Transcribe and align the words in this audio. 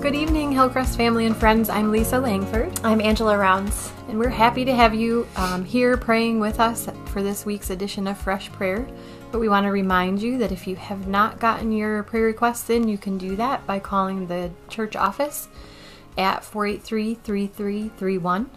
Good 0.00 0.14
evening, 0.14 0.52
Hillcrest 0.52 0.96
family 0.96 1.26
and 1.26 1.36
friends. 1.36 1.68
I'm 1.68 1.90
Lisa 1.90 2.18
Langford. 2.18 2.80
I'm 2.82 3.02
Angela 3.02 3.36
Rounds. 3.36 3.92
And 4.08 4.18
we're 4.18 4.30
happy 4.30 4.64
to 4.64 4.74
have 4.74 4.94
you 4.94 5.28
um, 5.36 5.62
here 5.62 5.98
praying 5.98 6.40
with 6.40 6.58
us 6.58 6.88
for 7.08 7.22
this 7.22 7.44
week's 7.44 7.68
edition 7.68 8.06
of 8.06 8.16
Fresh 8.16 8.50
Prayer. 8.50 8.88
But 9.30 9.40
we 9.40 9.50
want 9.50 9.64
to 9.64 9.70
remind 9.70 10.22
you 10.22 10.38
that 10.38 10.52
if 10.52 10.66
you 10.66 10.74
have 10.76 11.06
not 11.06 11.38
gotten 11.38 11.70
your 11.70 12.02
prayer 12.04 12.24
requests 12.24 12.70
in, 12.70 12.88
you 12.88 12.96
can 12.96 13.18
do 13.18 13.36
that 13.36 13.66
by 13.66 13.78
calling 13.78 14.26
the 14.26 14.50
church 14.70 14.96
office 14.96 15.48
at 16.16 16.44
483 16.44 17.16
3331. 17.16 18.50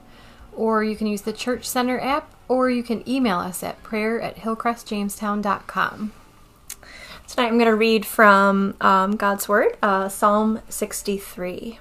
Or 0.54 0.82
you 0.82 0.96
can 0.96 1.08
use 1.08 1.24
the 1.24 1.34
Church 1.34 1.66
Center 1.68 2.00
app, 2.00 2.34
or 2.48 2.70
you 2.70 2.84
can 2.84 3.08
email 3.08 3.40
us 3.40 3.64
at 3.64 3.84
prayer 3.84 4.22
at 4.22 4.38
hillcrestjamestown.com. 4.38 6.14
Tonight 7.26 7.48
I'm 7.48 7.58
going 7.58 7.70
to 7.70 7.76
read 7.76 8.06
from 8.06 8.76
um, 8.82 9.16
God's 9.16 9.48
Word, 9.48 9.78
uh, 9.82 10.10
Psalm 10.10 10.62
63. 10.70 11.80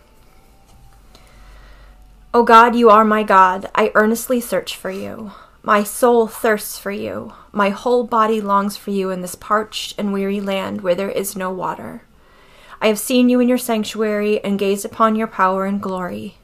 O 2.32 2.42
God, 2.44 2.76
you 2.76 2.88
are 2.88 3.04
my 3.04 3.22
God. 3.22 3.68
I 3.74 3.90
earnestly 3.94 4.40
search 4.40 4.76
for 4.76 4.90
you. 4.90 5.32
My 5.62 5.82
soul 5.82 6.26
thirsts 6.28 6.78
for 6.78 6.92
you. 6.92 7.34
My 7.50 7.70
whole 7.70 8.04
body 8.04 8.40
longs 8.40 8.76
for 8.76 8.92
you 8.92 9.10
in 9.10 9.20
this 9.20 9.34
parched 9.34 9.98
and 9.98 10.12
weary 10.12 10.40
land 10.40 10.80
where 10.80 10.94
there 10.94 11.10
is 11.10 11.36
no 11.36 11.50
water. 11.50 12.04
I 12.80 12.86
have 12.86 12.98
seen 12.98 13.28
you 13.28 13.38
in 13.40 13.48
your 13.48 13.58
sanctuary 13.58 14.42
and 14.42 14.58
gazed 14.58 14.84
upon 14.84 15.16
your 15.16 15.26
power 15.26 15.66
and 15.66 15.82
glory. 15.82 16.38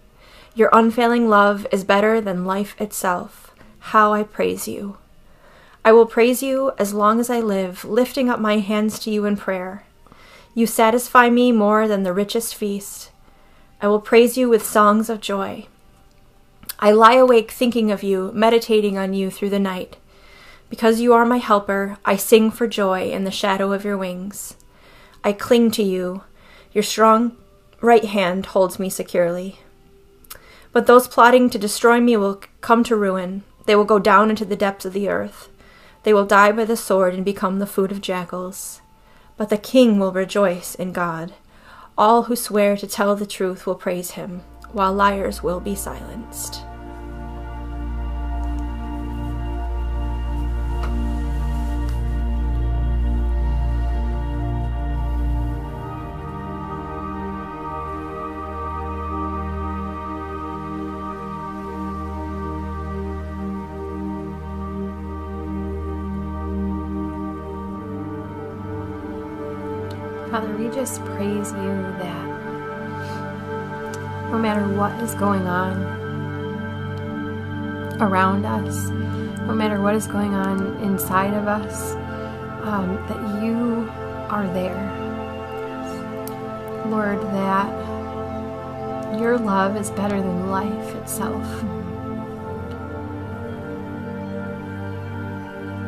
Your 0.54 0.70
unfailing 0.72 1.28
love 1.28 1.66
is 1.72 1.84
better 1.84 2.20
than 2.20 2.44
life 2.44 2.78
itself. 2.80 3.54
How 3.78 4.12
I 4.12 4.24
praise 4.24 4.68
you. 4.68 4.98
I 5.88 5.92
will 5.92 6.04
praise 6.04 6.42
you 6.42 6.72
as 6.76 6.92
long 6.92 7.18
as 7.18 7.30
I 7.30 7.40
live, 7.40 7.82
lifting 7.82 8.28
up 8.28 8.38
my 8.38 8.58
hands 8.58 8.98
to 8.98 9.10
you 9.10 9.24
in 9.24 9.38
prayer. 9.38 9.84
You 10.54 10.66
satisfy 10.66 11.30
me 11.30 11.50
more 11.50 11.88
than 11.88 12.02
the 12.02 12.12
richest 12.12 12.54
feast. 12.54 13.10
I 13.80 13.88
will 13.88 13.98
praise 13.98 14.36
you 14.36 14.50
with 14.50 14.66
songs 14.66 15.08
of 15.08 15.22
joy. 15.22 15.66
I 16.78 16.90
lie 16.90 17.14
awake 17.14 17.50
thinking 17.50 17.90
of 17.90 18.02
you, 18.02 18.30
meditating 18.34 18.98
on 18.98 19.14
you 19.14 19.30
through 19.30 19.48
the 19.48 19.58
night. 19.58 19.96
Because 20.68 21.00
you 21.00 21.14
are 21.14 21.24
my 21.24 21.38
helper, 21.38 21.96
I 22.04 22.16
sing 22.16 22.50
for 22.50 22.66
joy 22.66 23.10
in 23.10 23.24
the 23.24 23.30
shadow 23.30 23.72
of 23.72 23.82
your 23.82 23.96
wings. 23.96 24.56
I 25.24 25.32
cling 25.32 25.70
to 25.70 25.82
you. 25.82 26.22
Your 26.70 26.84
strong 26.84 27.34
right 27.80 28.04
hand 28.04 28.44
holds 28.44 28.78
me 28.78 28.90
securely. 28.90 29.60
But 30.70 30.86
those 30.86 31.08
plotting 31.08 31.48
to 31.48 31.58
destroy 31.58 31.98
me 31.98 32.14
will 32.18 32.42
come 32.60 32.84
to 32.84 32.94
ruin. 32.94 33.42
They 33.64 33.74
will 33.74 33.86
go 33.86 33.98
down 33.98 34.28
into 34.28 34.44
the 34.44 34.54
depths 34.54 34.84
of 34.84 34.92
the 34.92 35.08
earth. 35.08 35.48
They 36.08 36.14
will 36.14 36.24
die 36.24 36.52
by 36.52 36.64
the 36.64 36.74
sword 36.74 37.12
and 37.12 37.22
become 37.22 37.58
the 37.58 37.66
food 37.66 37.92
of 37.92 38.00
jackals. 38.00 38.80
But 39.36 39.50
the 39.50 39.58
king 39.58 39.98
will 39.98 40.10
rejoice 40.10 40.74
in 40.74 40.92
God. 40.92 41.34
All 41.98 42.22
who 42.22 42.34
swear 42.34 42.78
to 42.78 42.86
tell 42.86 43.14
the 43.14 43.26
truth 43.26 43.66
will 43.66 43.74
praise 43.74 44.12
him, 44.12 44.40
while 44.72 44.94
liars 44.94 45.42
will 45.42 45.60
be 45.60 45.74
silenced. 45.74 46.62
We 70.58 70.68
just 70.70 71.04
praise 71.04 71.52
you 71.52 71.82
that 72.02 72.26
no 74.32 74.38
matter 74.38 74.66
what 74.76 74.92
is 75.02 75.14
going 75.14 75.46
on 75.46 75.76
around 78.00 78.44
us, 78.44 78.88
no 79.46 79.54
matter 79.54 79.80
what 79.80 79.94
is 79.94 80.08
going 80.08 80.34
on 80.34 80.76
inside 80.82 81.32
of 81.32 81.46
us, 81.46 81.94
um, 82.66 82.96
that 83.08 83.42
you 83.42 83.88
are 84.30 84.48
there. 84.52 84.74
Lord, 86.86 87.20
that 87.20 89.18
your 89.18 89.38
love 89.38 89.76
is 89.76 89.90
better 89.92 90.20
than 90.20 90.50
life 90.50 90.94
itself. 90.96 91.46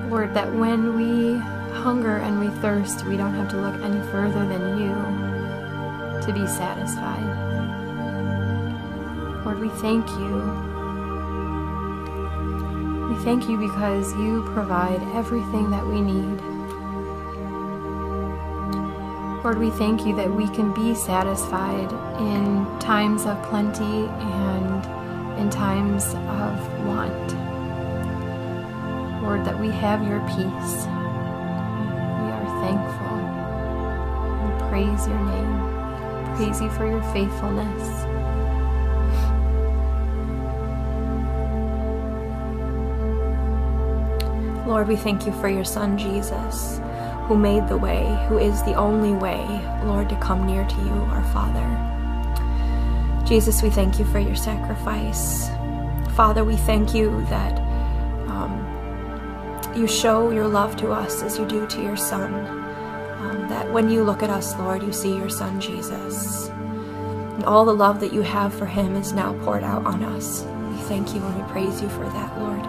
Lord, 0.09 0.33
that 0.34 0.55
when 0.55 0.94
we 0.94 1.41
hunger 1.81 2.19
and 2.19 2.39
we 2.39 2.49
thirst, 2.61 3.07
we 3.07 3.17
don't 3.17 3.35
have 3.35 3.49
to 3.49 3.57
look 3.57 3.75
any 3.83 4.01
further 4.13 4.47
than 4.47 4.79
you 4.79 4.93
to 6.27 6.33
be 6.33 6.47
satisfied. 6.47 7.25
Lord, 9.45 9.59
we 9.59 9.71
thank 9.81 10.07
you. 10.11 10.37
We 13.09 13.17
thank 13.25 13.49
you 13.49 13.57
because 13.57 14.15
you 14.17 14.43
provide 14.53 15.01
everything 15.15 15.71
that 15.71 15.87
we 15.87 16.03
need. 16.03 16.41
Lord, 19.43 19.59
we 19.59 19.71
thank 19.71 20.05
you 20.05 20.15
that 20.17 20.31
we 20.31 20.49
can 20.49 20.75
be 20.75 20.95
satisfied 20.95 21.91
in 22.21 22.79
times 22.79 23.25
of 23.25 23.43
plenty 23.45 24.07
and 24.07 25.41
in 25.41 25.49
times 25.49 26.05
of 26.15 26.85
want. 26.85 27.33
Lord, 29.23 29.47
that 29.47 29.59
we 29.59 29.71
have 29.71 30.07
your 30.07 30.21
peace 30.29 30.87
praise 34.81 35.07
your 35.09 35.21
name. 35.21 36.37
Praise 36.37 36.61
you 36.63 36.71
for 36.71 36.87
your 36.87 37.03
faithfulness. 37.13 38.07
Lord, 44.67 44.89
we 44.89 44.97
thank 44.97 45.27
you 45.27 45.33
for 45.33 45.51
your 45.51 45.65
Son 45.65 45.99
Jesus, 45.99 46.81
who 47.27 47.37
made 47.37 47.69
the 47.69 47.77
way, 47.77 48.25
who 48.29 48.39
is 48.39 48.63
the 48.63 48.75
only 48.75 49.13
way, 49.13 49.45
Lord, 49.85 50.09
to 50.09 50.17
come 50.17 50.47
near 50.47 50.65
to 50.67 50.77
you, 50.77 50.93
our 51.12 51.25
Father. 51.25 51.67
Jesus, 53.27 53.62
we 53.62 53.69
thank 53.69 53.99
you 53.99 54.07
for 54.07 54.19
your 54.19 54.37
sacrifice. 54.37 55.51
Father, 56.17 56.43
we 56.43 56.57
thank 56.57 56.95
you 56.95 57.23
that 57.27 57.59
um, 58.29 59.75
you 59.77 59.87
show 59.87 60.31
your 60.31 60.49
love 60.49 60.75
to 60.79 60.91
us 60.91 61.23
as 61.23 61.39
you 61.39 61.47
do 61.47 61.67
to 61.67 61.83
your 61.83 61.99
Son. 61.99 62.59
That 63.50 63.71
when 63.72 63.91
you 63.91 64.05
look 64.05 64.22
at 64.22 64.31
us, 64.31 64.56
Lord, 64.56 64.83
you 64.83 64.93
see 64.93 65.15
your 65.15 65.28
Son 65.28 65.61
Jesus. 65.61 66.49
And 66.49 67.44
all 67.44 67.65
the 67.65 67.75
love 67.75 67.99
that 68.00 68.12
you 68.12 68.22
have 68.22 68.55
for 68.55 68.65
him 68.65 68.94
is 68.94 69.12
now 69.12 69.33
poured 69.44 69.65
out 69.65 69.84
on 69.84 70.05
us. 70.05 70.44
We 70.71 70.77
thank 70.83 71.15
you 71.15 71.21
and 71.21 71.37
we 71.37 71.43
praise 71.50 71.83
you 71.83 71.88
for 71.88 72.05
that, 72.05 72.38
Lord. 72.38 72.65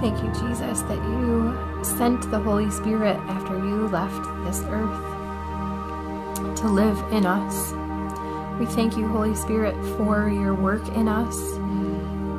Thank 0.00 0.20
you, 0.24 0.32
Jesus, 0.48 0.82
that 0.82 0.98
you 0.98 1.84
sent 1.84 2.28
the 2.32 2.40
Holy 2.40 2.70
Spirit 2.72 3.18
after 3.28 3.56
you 3.56 3.86
left 3.86 4.24
this 4.44 4.64
earth 4.66 5.12
to 6.56 6.66
live 6.66 6.98
in 7.12 7.24
us. 7.24 7.72
We 8.62 8.68
thank 8.68 8.96
you, 8.96 9.08
Holy 9.08 9.34
Spirit, 9.34 9.74
for 9.96 10.28
your 10.28 10.54
work 10.54 10.86
in 10.90 11.08
us. 11.08 11.36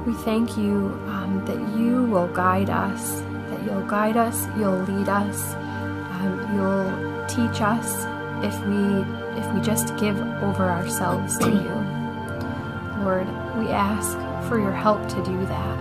We 0.08 0.14
thank 0.24 0.58
you 0.58 0.98
um, 1.08 1.44
that 1.46 1.78
you 1.78 2.06
will 2.06 2.30
guide 2.30 2.70
us, 2.70 3.20
that 3.50 3.62
you'll 3.66 3.86
guide 3.88 4.16
us, 4.16 4.48
you'll 4.58 4.84
lead 4.84 5.10
us, 5.10 5.54
um, 5.54 6.50
you'll 6.56 7.28
teach 7.28 7.62
us 7.62 8.06
if 8.42 8.58
we 8.66 9.04
if 9.38 9.54
we 9.54 9.60
just 9.60 9.98
give 9.98 10.18
over 10.18 10.64
ourselves 10.64 11.38
to 11.40 11.50
you. 11.50 13.04
Lord, 13.04 13.28
we 13.60 13.68
ask 13.68 14.14
for 14.48 14.58
your 14.58 14.72
help 14.72 15.06
to 15.10 15.24
do 15.26 15.46
that. 15.48 15.78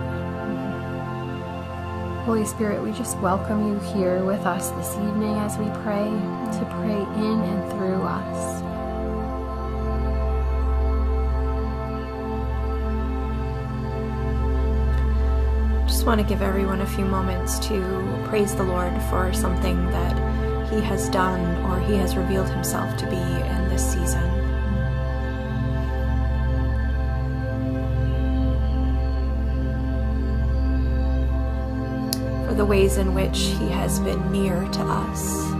Holy 2.25 2.43
Spirit, 2.43 2.83
we 2.83 2.91
just 2.91 3.17
welcome 3.19 3.65
you 3.65 3.79
here 3.93 4.25
with 4.25 4.45
us 4.45 4.71
this 4.71 4.93
evening 4.97 5.37
as 5.37 5.57
we 5.57 5.67
pray, 5.83 6.03
to 6.03 6.67
pray 6.81 6.99
in 7.23 7.39
and 7.39 7.71
through 7.71 8.01
us. 8.01 8.62
Just 16.03 16.17
want 16.17 16.19
to 16.19 16.27
give 16.27 16.41
everyone 16.41 16.81
a 16.81 16.85
few 16.85 17.05
moments 17.05 17.59
to 17.59 18.25
praise 18.27 18.53
the 18.53 18.63
Lord 18.63 18.91
for 19.03 19.31
something 19.31 19.89
that 19.91 20.69
He 20.69 20.81
has 20.81 21.07
done 21.07 21.63
or 21.63 21.79
He 21.79 21.95
has 21.95 22.17
revealed 22.17 22.49
Himself 22.49 22.97
to 22.97 23.05
be 23.05 23.15
in 23.15 23.69
this 23.69 23.93
season. 23.93 24.21
For 32.47 32.53
the 32.53 32.65
ways 32.65 32.97
in 32.97 33.13
which 33.13 33.37
He 33.37 33.69
has 33.69 34.01
been 34.01 34.29
near 34.29 34.59
to 34.59 34.81
us 34.81 35.51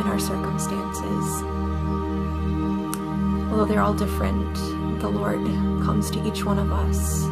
in 0.00 0.02
our 0.08 0.18
circumstances. 0.18 1.42
Although 3.52 3.66
they're 3.66 3.82
all 3.82 3.94
different, 3.94 4.52
the 5.00 5.08
Lord 5.08 5.44
comes 5.84 6.10
to 6.10 6.26
each 6.26 6.44
one 6.44 6.58
of 6.58 6.72
us 6.72 7.22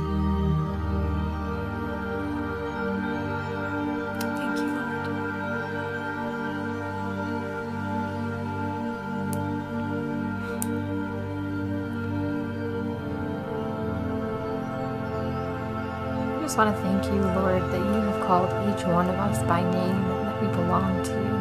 just 16.51 16.59
want 16.59 16.75
to 16.75 16.83
thank 16.83 17.05
you, 17.05 17.23
Lord, 17.39 17.63
that 17.63 17.79
you 17.79 18.01
have 18.11 18.27
called 18.27 18.51
each 18.67 18.85
one 18.85 19.09
of 19.09 19.15
us 19.15 19.39
by 19.45 19.63
name 19.71 19.95
and 19.95 20.27
that 20.27 20.43
we 20.43 20.49
belong 20.49 21.01
to 21.05 21.13
you. 21.13 21.37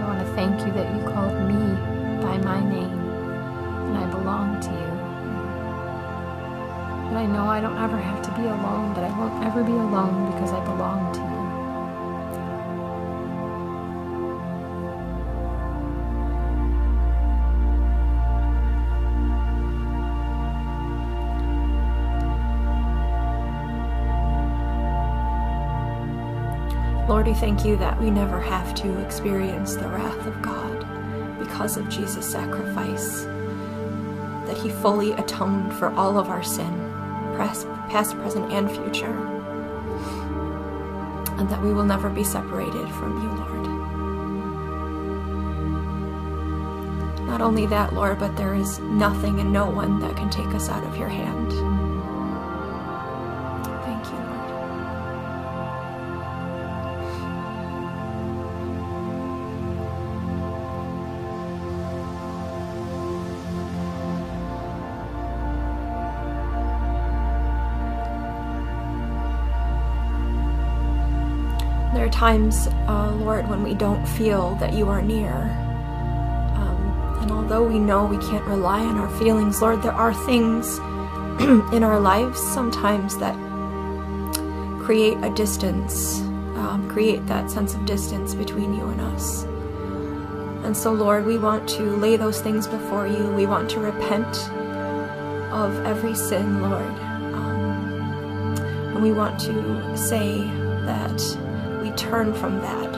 I 0.00 0.04
want 0.08 0.26
to 0.26 0.32
thank 0.32 0.58
you 0.64 0.72
that 0.72 0.88
you 0.96 1.02
called 1.04 1.36
me 1.44 1.76
by 2.24 2.38
my 2.38 2.64
name 2.64 2.98
and 3.92 3.98
I 3.98 4.06
belong 4.08 4.58
to 4.58 4.70
you. 4.70 4.90
And 7.08 7.18
I 7.18 7.26
know 7.26 7.44
I 7.44 7.60
don't 7.60 7.76
ever 7.76 7.98
have 7.98 8.22
to 8.22 8.30
be 8.40 8.46
alone, 8.48 8.94
but 8.94 9.04
I 9.04 9.10
won't 9.18 9.44
ever 9.44 9.62
be 9.62 9.72
alone 9.72 10.32
because 10.32 10.50
I 10.52 10.64
belong 10.64 11.12
to 11.16 11.19
Lord, 27.10 27.26
we 27.26 27.34
thank 27.34 27.64
you 27.64 27.76
that 27.78 28.00
we 28.00 28.08
never 28.08 28.38
have 28.38 28.72
to 28.76 29.00
experience 29.04 29.74
the 29.74 29.88
wrath 29.88 30.24
of 30.28 30.40
God 30.40 30.86
because 31.40 31.76
of 31.76 31.88
Jesus' 31.88 32.24
sacrifice, 32.24 33.24
that 34.46 34.56
he 34.56 34.70
fully 34.70 35.10
atoned 35.14 35.74
for 35.74 35.90
all 35.94 36.16
of 36.20 36.28
our 36.28 36.44
sin, 36.44 36.72
past, 37.36 37.66
present, 38.18 38.52
and 38.52 38.70
future, 38.70 39.10
and 41.36 41.50
that 41.50 41.60
we 41.60 41.72
will 41.72 41.84
never 41.84 42.08
be 42.08 42.22
separated 42.22 42.88
from 42.90 43.20
you, 43.20 43.28
Lord. 43.28 43.66
Not 47.26 47.40
only 47.40 47.66
that, 47.66 47.92
Lord, 47.92 48.20
but 48.20 48.36
there 48.36 48.54
is 48.54 48.78
nothing 48.78 49.40
and 49.40 49.52
no 49.52 49.68
one 49.68 49.98
that 49.98 50.16
can 50.16 50.30
take 50.30 50.54
us 50.54 50.68
out 50.68 50.84
of 50.84 50.96
your 50.96 51.08
hand. 51.08 51.79
Times, 72.20 72.66
uh, 72.86 73.10
Lord, 73.12 73.48
when 73.48 73.62
we 73.62 73.72
don't 73.72 74.06
feel 74.06 74.54
that 74.56 74.74
you 74.74 74.90
are 74.90 75.00
near. 75.00 75.32
Um, 75.32 77.18
and 77.22 77.30
although 77.30 77.62
we 77.66 77.78
know 77.78 78.04
we 78.04 78.18
can't 78.18 78.44
rely 78.44 78.80
on 78.80 78.98
our 78.98 79.08
feelings, 79.18 79.62
Lord, 79.62 79.80
there 79.82 79.94
are 79.94 80.12
things 80.26 80.76
in 81.72 81.82
our 81.82 81.98
lives 81.98 82.38
sometimes 82.38 83.16
that 83.16 83.34
create 84.84 85.16
a 85.22 85.30
distance, 85.30 86.20
um, 86.60 86.86
create 86.90 87.26
that 87.26 87.50
sense 87.50 87.72
of 87.72 87.86
distance 87.86 88.34
between 88.34 88.74
you 88.74 88.84
and 88.90 89.00
us. 89.00 89.44
And 90.64 90.76
so, 90.76 90.92
Lord, 90.92 91.24
we 91.24 91.38
want 91.38 91.66
to 91.70 91.84
lay 91.96 92.18
those 92.18 92.42
things 92.42 92.66
before 92.66 93.06
you. 93.06 93.28
We 93.28 93.46
want 93.46 93.70
to 93.70 93.80
repent 93.80 94.36
of 95.50 95.86
every 95.86 96.14
sin, 96.14 96.60
Lord. 96.60 96.94
Um, 97.32 98.54
and 98.92 99.02
we 99.02 99.10
want 99.10 99.40
to 99.40 99.96
say 99.96 100.42
that 100.84 101.18
turn 101.96 102.34
from 102.34 102.60
that, 102.60 102.92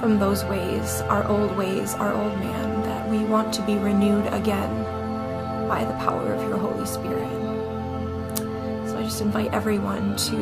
from 0.00 0.18
those 0.18 0.44
ways, 0.44 1.00
our 1.02 1.26
old 1.28 1.56
ways, 1.56 1.94
our 1.94 2.12
old 2.12 2.38
man, 2.38 2.82
that 2.82 3.08
we 3.08 3.18
want 3.24 3.52
to 3.54 3.62
be 3.62 3.76
renewed 3.76 4.26
again 4.32 4.84
by 5.68 5.84
the 5.84 5.94
power 5.94 6.32
of 6.32 6.42
your 6.48 6.58
Holy 6.58 6.86
Spirit. 6.86 7.28
So 8.88 8.98
I 8.98 9.02
just 9.02 9.20
invite 9.20 9.52
everyone 9.52 10.16
to 10.16 10.36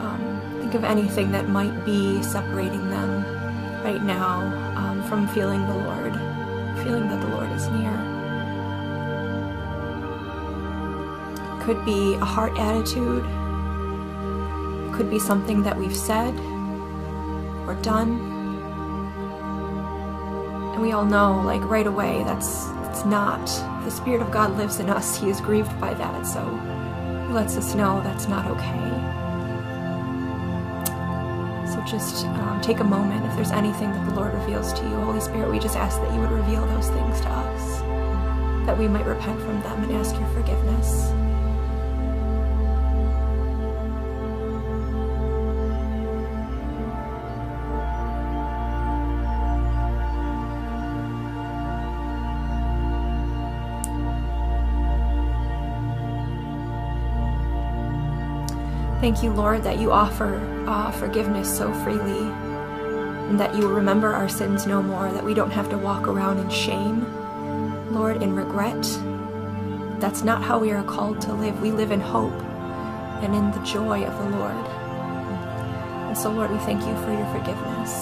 um, 0.00 0.40
think 0.60 0.74
of 0.74 0.84
anything 0.84 1.30
that 1.32 1.48
might 1.48 1.84
be 1.84 2.22
separating 2.22 2.90
them 2.90 3.24
right 3.84 4.02
now 4.02 4.40
um, 4.76 5.02
from 5.04 5.28
feeling 5.28 5.66
the 5.66 5.74
Lord, 5.74 6.12
feeling 6.82 7.08
that 7.08 7.20
the 7.20 7.28
Lord 7.28 7.50
is 7.52 7.68
near. 7.68 7.92
Could 11.62 11.84
be 11.84 12.14
a 12.14 12.24
heart 12.24 12.58
attitude 12.58 13.24
could 14.98 15.08
be 15.08 15.20
something 15.20 15.62
that 15.62 15.78
we've 15.78 15.96
said 15.96 16.34
or 17.68 17.78
done. 17.82 18.18
And 20.74 20.82
we 20.82 20.90
all 20.90 21.04
know, 21.04 21.40
like 21.42 21.62
right 21.62 21.86
away, 21.86 22.24
that's 22.24 22.66
that's 22.82 23.04
not 23.04 23.46
the 23.84 23.92
Spirit 23.92 24.20
of 24.22 24.32
God 24.32 24.56
lives 24.56 24.80
in 24.80 24.90
us. 24.90 25.16
He 25.16 25.30
is 25.30 25.40
grieved 25.40 25.80
by 25.80 25.94
that, 25.94 26.26
so 26.26 26.42
He 27.28 27.32
lets 27.32 27.56
us 27.56 27.76
know 27.76 28.00
that's 28.02 28.26
not 28.26 28.44
okay. 28.50 28.88
So 31.72 31.80
just 31.86 32.26
um, 32.26 32.60
take 32.60 32.80
a 32.80 32.84
moment. 32.84 33.24
If 33.26 33.36
there's 33.36 33.52
anything 33.52 33.92
that 33.92 34.04
the 34.08 34.16
Lord 34.16 34.34
reveals 34.34 34.72
to 34.72 34.82
you, 34.82 34.96
Holy 34.96 35.20
Spirit, 35.20 35.48
we 35.48 35.60
just 35.60 35.76
ask 35.76 36.00
that 36.00 36.12
you 36.12 36.20
would 36.20 36.32
reveal 36.32 36.66
those 36.66 36.88
things 36.88 37.20
to 37.20 37.28
us, 37.28 37.78
that 38.66 38.76
we 38.76 38.88
might 38.88 39.06
repent 39.06 39.40
from 39.42 39.62
them 39.62 39.84
and 39.84 39.92
ask 39.92 40.18
your 40.18 40.28
forgiveness. 40.30 41.12
Thank 59.00 59.22
you, 59.22 59.30
Lord, 59.32 59.62
that 59.62 59.78
you 59.78 59.92
offer 59.92 60.40
uh, 60.66 60.90
forgiveness 60.90 61.56
so 61.56 61.72
freely 61.84 62.18
and 63.28 63.38
that 63.38 63.54
you 63.54 63.68
remember 63.68 64.12
our 64.12 64.28
sins 64.28 64.66
no 64.66 64.82
more, 64.82 65.12
that 65.12 65.22
we 65.22 65.34
don't 65.34 65.52
have 65.52 65.70
to 65.70 65.78
walk 65.78 66.08
around 66.08 66.38
in 66.38 66.50
shame, 66.50 67.04
Lord, 67.94 68.22
in 68.22 68.34
regret. 68.34 68.82
That's 70.00 70.22
not 70.22 70.42
how 70.42 70.58
we 70.58 70.72
are 70.72 70.82
called 70.82 71.20
to 71.22 71.32
live. 71.32 71.60
We 71.62 71.70
live 71.70 71.92
in 71.92 72.00
hope 72.00 72.32
and 73.22 73.34
in 73.36 73.52
the 73.52 73.60
joy 73.64 74.04
of 74.04 74.18
the 74.18 74.36
Lord. 74.36 74.66
And 76.08 76.18
so, 76.18 76.32
Lord, 76.32 76.50
we 76.50 76.58
thank 76.58 76.80
you 76.80 76.94
for 77.04 77.12
your 77.12 77.26
forgiveness. 77.26 77.92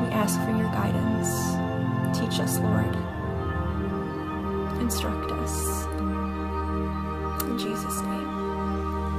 We 0.00 0.08
ask 0.14 0.40
for 0.40 0.50
your 0.50 0.70
guidance. 0.72 1.28
Teach 2.18 2.40
us, 2.40 2.58
Lord. 2.58 2.96
Instruct 4.80 5.30
us. 5.30 5.84
In 7.44 7.56
Jesus' 7.56 8.00
name. 8.02 8.17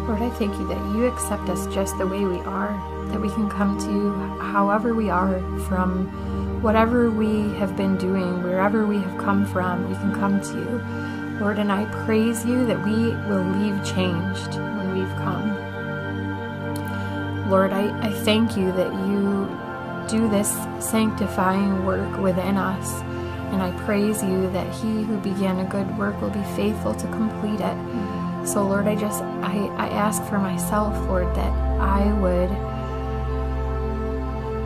Lord, 0.10 0.24
I 0.24 0.30
thank 0.32 0.58
you 0.58 0.68
that 0.68 0.96
you 0.96 1.06
accept 1.06 1.50
us 1.50 1.68
just 1.68 1.96
the 2.00 2.08
way 2.08 2.26
we 2.26 2.40
are, 2.40 2.74
that 3.10 3.22
we 3.22 3.30
can 3.30 3.48
come 3.48 3.78
to 3.78 3.86
you 3.92 4.12
however 4.40 4.96
we 4.96 5.12
are, 5.12 5.40
from 5.68 6.08
whatever 6.64 7.12
we 7.12 7.54
have 7.60 7.78
been 7.78 7.96
doing, 7.96 8.42
wherever 8.42 8.88
we 8.88 8.98
have 8.98 9.20
come 9.20 9.46
from, 9.46 9.88
we 9.88 9.94
can 9.94 10.12
come 10.16 10.42
to 10.42 10.54
you. 10.56 11.40
Lord, 11.40 11.60
and 11.60 11.72
I 11.72 11.86
praise 12.06 12.44
you 12.44 12.66
that 12.66 12.84
we 12.84 13.12
will 13.30 13.44
leave 13.60 13.86
changed 13.86 14.56
when 14.56 14.98
we've 14.98 15.16
come. 15.18 15.48
Lord, 17.48 17.72
I, 17.72 17.96
I 18.02 18.12
thank 18.12 18.58
you 18.58 18.72
that 18.72 18.92
you 18.92 19.48
do 20.10 20.28
this 20.28 20.50
sanctifying 20.84 21.86
work 21.86 22.18
within 22.18 22.58
us. 22.58 23.04
And 23.54 23.62
I 23.62 23.70
praise 23.86 24.24
you 24.24 24.50
that 24.54 24.74
he 24.74 25.04
who 25.04 25.20
began 25.20 25.60
a 25.60 25.66
good 25.66 25.96
work 26.00 26.20
will 26.20 26.32
be 26.32 26.44
faithful 26.56 26.96
to 26.96 27.08
complete 27.10 27.60
it. 27.60 28.19
So, 28.46 28.66
Lord, 28.68 28.88
I 28.88 28.96
just, 28.96 29.22
I, 29.22 29.68
I 29.78 29.90
ask 29.90 30.24
for 30.24 30.40
myself, 30.40 30.96
Lord, 31.08 31.34
that 31.36 31.52
I 31.80 32.12
would 32.20 32.50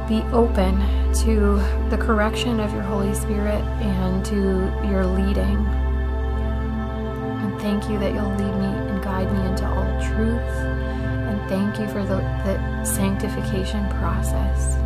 be 0.07 0.21
open 0.33 0.77
to 1.15 1.57
the 1.89 1.97
correction 1.97 2.59
of 2.59 2.73
your 2.73 2.83
Holy 2.83 3.13
Spirit 3.13 3.63
and 3.81 4.25
to 4.25 4.87
your 4.87 5.05
leading. 5.05 5.65
And 7.41 7.59
thank 7.61 7.89
you 7.89 7.99
that 7.99 8.13
you'll 8.13 8.29
lead 8.35 8.55
me 8.55 8.89
and 8.89 9.03
guide 9.03 9.31
me 9.31 9.45
into 9.47 9.67
all 9.67 10.01
truth. 10.01 10.39
And 10.39 11.49
thank 11.49 11.79
you 11.79 11.87
for 11.87 12.03
the, 12.03 12.17
the 12.45 12.85
sanctification 12.85 13.89
process. 13.99 14.77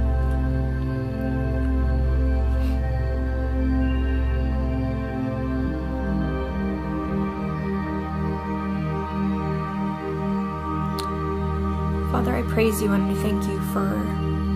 Father, 12.17 12.35
I 12.35 12.41
praise 12.41 12.81
you 12.81 12.93
and 12.93 13.11
I 13.11 13.13
thank 13.21 13.43
you 13.43 13.59
for 13.71 13.93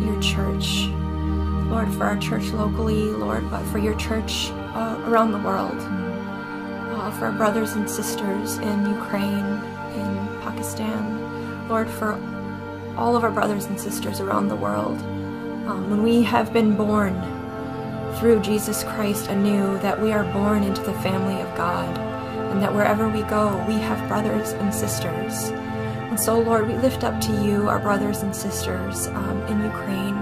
your 0.04 0.20
church. 0.20 0.88
Lord, 1.70 1.94
for 1.94 2.06
our 2.06 2.18
church 2.18 2.46
locally, 2.46 3.04
Lord, 3.12 3.52
but 3.52 3.64
for 3.66 3.78
your 3.78 3.94
church 3.98 4.50
uh, 4.74 5.00
around 5.06 5.32
the 5.32 5.38
world. 5.38 5.78
Uh, 5.78 7.12
for 7.12 7.26
our 7.26 7.32
brothers 7.32 7.74
and 7.74 7.88
sisters 7.88 8.58
in 8.58 8.88
Ukraine, 8.88 9.46
in 9.94 10.42
Pakistan. 10.42 11.70
Lord, 11.70 11.88
for 11.88 12.14
all 12.98 13.16
of 13.16 13.24
our 13.24 13.30
brothers 13.30 13.66
and 13.66 13.80
sisters 13.80 14.20
around 14.20 14.48
the 14.48 14.56
world. 14.56 15.00
Um, 15.68 15.92
when 15.92 16.02
we 16.02 16.24
have 16.24 16.52
been 16.52 16.76
born 16.76 17.14
through 18.16 18.42
Jesus 18.42 18.84
Christ 18.84 19.28
anew, 19.28 19.78
that 19.82 20.02
we 20.02 20.12
are 20.12 20.24
born 20.34 20.64
into 20.64 20.82
the 20.82 20.96
family 21.04 21.40
of 21.40 21.56
God 21.56 21.96
and 21.96 22.60
that 22.60 22.74
wherever 22.74 23.08
we 23.08 23.22
go, 23.22 23.64
we 23.68 23.76
have 23.76 24.08
brothers 24.08 24.54
and 24.54 24.74
sisters. 24.74 25.52
And 26.12 26.20
so, 26.20 26.38
Lord, 26.38 26.68
we 26.68 26.74
lift 26.76 27.06
up 27.06 27.22
to 27.22 27.32
you 27.42 27.70
our 27.70 27.80
brothers 27.80 28.22
and 28.22 28.36
sisters 28.36 29.08
um, 29.08 29.42
in 29.44 29.64
Ukraine. 29.64 30.16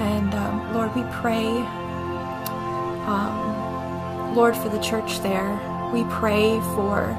And 0.00 0.34
um, 0.34 0.72
Lord, 0.72 0.96
we 0.96 1.02
pray, 1.20 1.46
um, 3.06 4.34
Lord, 4.34 4.56
for 4.56 4.70
the 4.70 4.78
church 4.78 5.20
there. 5.20 5.60
We 5.92 6.04
pray 6.04 6.58
for 6.74 7.14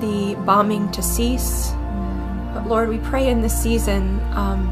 the 0.00 0.36
bombing 0.46 0.88
to 0.92 1.02
cease. 1.02 1.72
But 2.54 2.68
Lord, 2.68 2.88
we 2.88 2.98
pray 2.98 3.26
in 3.26 3.42
this 3.42 3.60
season 3.60 4.20
um, 4.32 4.70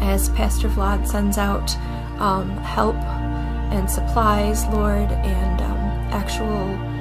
as 0.00 0.30
Pastor 0.30 0.68
Vlad 0.68 1.06
sends 1.06 1.38
out 1.38 1.76
um, 2.18 2.50
help 2.56 2.96
and 2.96 3.88
supplies, 3.88 4.66
Lord, 4.66 5.12
and 5.12 5.60
um, 5.60 5.76
actual 6.12 6.93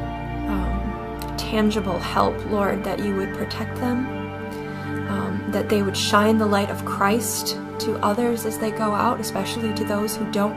tangible 1.54 2.00
help, 2.00 2.34
Lord, 2.50 2.84
that 2.84 2.98
you 2.98 3.16
would 3.16 3.32
protect 3.36 3.76
them, 3.76 4.08
um, 5.08 5.52
that 5.52 5.70
they 5.70 5.84
would 5.84 5.96
shine 5.96 6.40
the 6.40 6.48
light 6.48 6.72
of 6.72 6.84
Christ 6.84 7.50
to 7.78 7.96
others 8.02 8.48
as 8.48 8.58
they 8.58 8.72
go 8.72 8.92
out, 8.92 9.20
especially 9.20 9.72
to 9.76 9.84
those 9.84 10.16
who 10.16 10.26
don't 10.32 10.56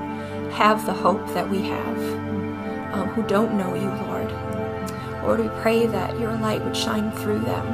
have 0.52 0.86
the 0.86 0.94
hope 0.94 1.26
that 1.34 1.50
we 1.50 1.60
have, 1.64 1.98
um, 2.94 3.08
who 3.08 3.22
don't 3.24 3.58
know 3.58 3.74
you, 3.74 3.90
Lord. 4.06 4.32
Lord, 5.22 5.40
we 5.40 5.60
pray 5.60 5.86
that 5.86 6.18
your 6.18 6.32
light 6.38 6.64
would 6.64 6.76
shine 6.76 7.12
through 7.12 7.40
them. 7.40 7.66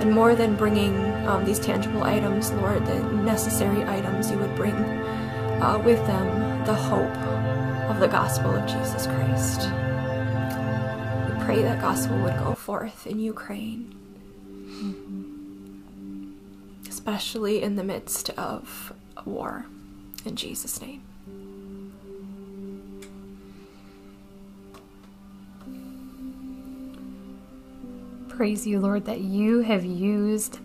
And 0.00 0.12
more 0.12 0.34
than 0.34 0.56
bringing 0.56 0.96
um, 1.26 1.44
these 1.44 1.60
tangible 1.60 2.04
items, 2.04 2.52
Lord, 2.52 2.86
the 2.86 3.02
necessary 3.02 3.84
items, 3.84 4.30
you 4.30 4.38
would 4.38 4.56
bring 4.56 4.74
uh, 4.74 5.82
with 5.84 5.98
them 6.06 6.64
the 6.64 6.74
hope 6.74 7.18
of 7.90 8.00
the 8.00 8.08
gospel 8.08 8.52
of 8.52 8.66
Jesus 8.66 9.06
Christ. 9.06 9.85
Pray 11.46 11.62
that 11.62 11.80
gospel 11.80 12.18
would 12.18 12.36
go 12.40 12.56
forth 12.56 13.06
in 13.06 13.20
Ukraine, 13.20 13.94
mm-hmm. 14.66 16.32
especially 16.88 17.62
in 17.62 17.76
the 17.76 17.84
midst 17.84 18.30
of 18.30 18.92
war. 19.24 19.64
In 20.24 20.34
Jesus' 20.34 20.82
name. 20.82 21.02
Praise 28.28 28.66
you, 28.66 28.80
Lord, 28.80 29.04
that 29.04 29.20
you 29.20 29.60
have 29.60 29.84
used 29.84 30.58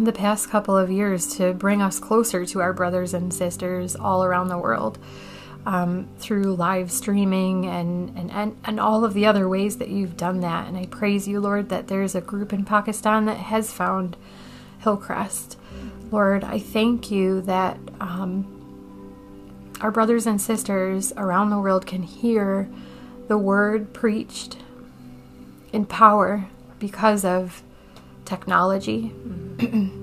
the 0.00 0.14
past 0.14 0.48
couple 0.48 0.78
of 0.78 0.90
years 0.90 1.36
to 1.36 1.52
bring 1.52 1.82
us 1.82 2.00
closer 2.00 2.46
to 2.46 2.60
our 2.62 2.72
brothers 2.72 3.12
and 3.12 3.34
sisters 3.34 3.94
all 3.94 4.24
around 4.24 4.48
the 4.48 4.56
world 4.56 4.98
um, 5.68 6.08
through 6.18 6.56
live 6.56 6.90
streaming 6.90 7.66
and, 7.66 8.16
and, 8.16 8.30
and, 8.30 8.56
and 8.64 8.80
all 8.80 9.04
of 9.04 9.12
the 9.12 9.26
other 9.26 9.46
ways 9.46 9.76
that 9.76 9.90
you've 9.90 10.16
done 10.16 10.40
that. 10.40 10.66
And 10.66 10.78
I 10.78 10.86
praise 10.86 11.28
you, 11.28 11.40
Lord, 11.40 11.68
that 11.68 11.88
there's 11.88 12.14
a 12.14 12.22
group 12.22 12.54
in 12.54 12.64
Pakistan 12.64 13.26
that 13.26 13.36
has 13.36 13.70
found 13.70 14.16
Hillcrest. 14.80 15.58
Lord, 16.10 16.42
I 16.42 16.58
thank 16.58 17.10
you 17.10 17.42
that 17.42 17.76
um, 18.00 18.54
our 19.82 19.90
brothers 19.90 20.26
and 20.26 20.40
sisters 20.40 21.12
around 21.18 21.50
the 21.50 21.58
world 21.58 21.86
can 21.86 22.02
hear 22.02 22.66
the 23.28 23.36
word 23.36 23.92
preached 23.92 24.56
in 25.70 25.84
power 25.84 26.46
because 26.78 27.26
of 27.26 27.62
technology. 28.24 29.12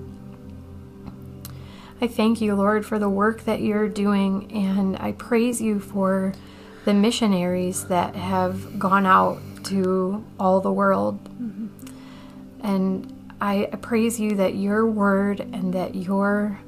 I 2.01 2.07
thank 2.07 2.41
you, 2.41 2.55
Lord, 2.55 2.85
for 2.85 2.99
the 2.99 3.09
work 3.09 3.43
that 3.45 3.61
you're 3.61 3.87
doing, 3.87 4.51
and 4.51 4.97
I 4.97 5.13
praise 5.13 5.61
you 5.61 5.79
for 5.79 6.33
the 6.83 6.93
missionaries 6.93 7.87
that 7.87 8.15
have 8.15 8.77
gone 8.77 9.05
out 9.05 9.39
to 9.65 10.23
all 10.39 10.61
the 10.61 10.71
world. 10.71 11.23
Mm-hmm. 11.23 11.67
And 12.65 13.33
I 13.39 13.65
praise 13.81 14.19
you 14.19 14.35
that 14.35 14.55
your 14.55 14.85
word 14.85 15.39
and 15.39 15.73
that 15.73 15.95
your 15.95 16.59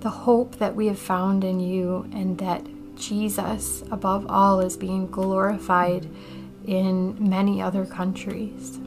the 0.00 0.10
hope 0.10 0.56
that 0.56 0.76
we 0.76 0.86
have 0.86 0.98
found 0.98 1.44
in 1.44 1.60
you 1.60 2.06
and 2.12 2.36
that 2.36 2.62
Jesus 2.94 3.82
above 3.90 4.26
all 4.28 4.60
is 4.60 4.76
being 4.76 5.06
glorified 5.06 6.06
in 6.66 7.16
many 7.18 7.62
other 7.62 7.86
countries. 7.86 8.78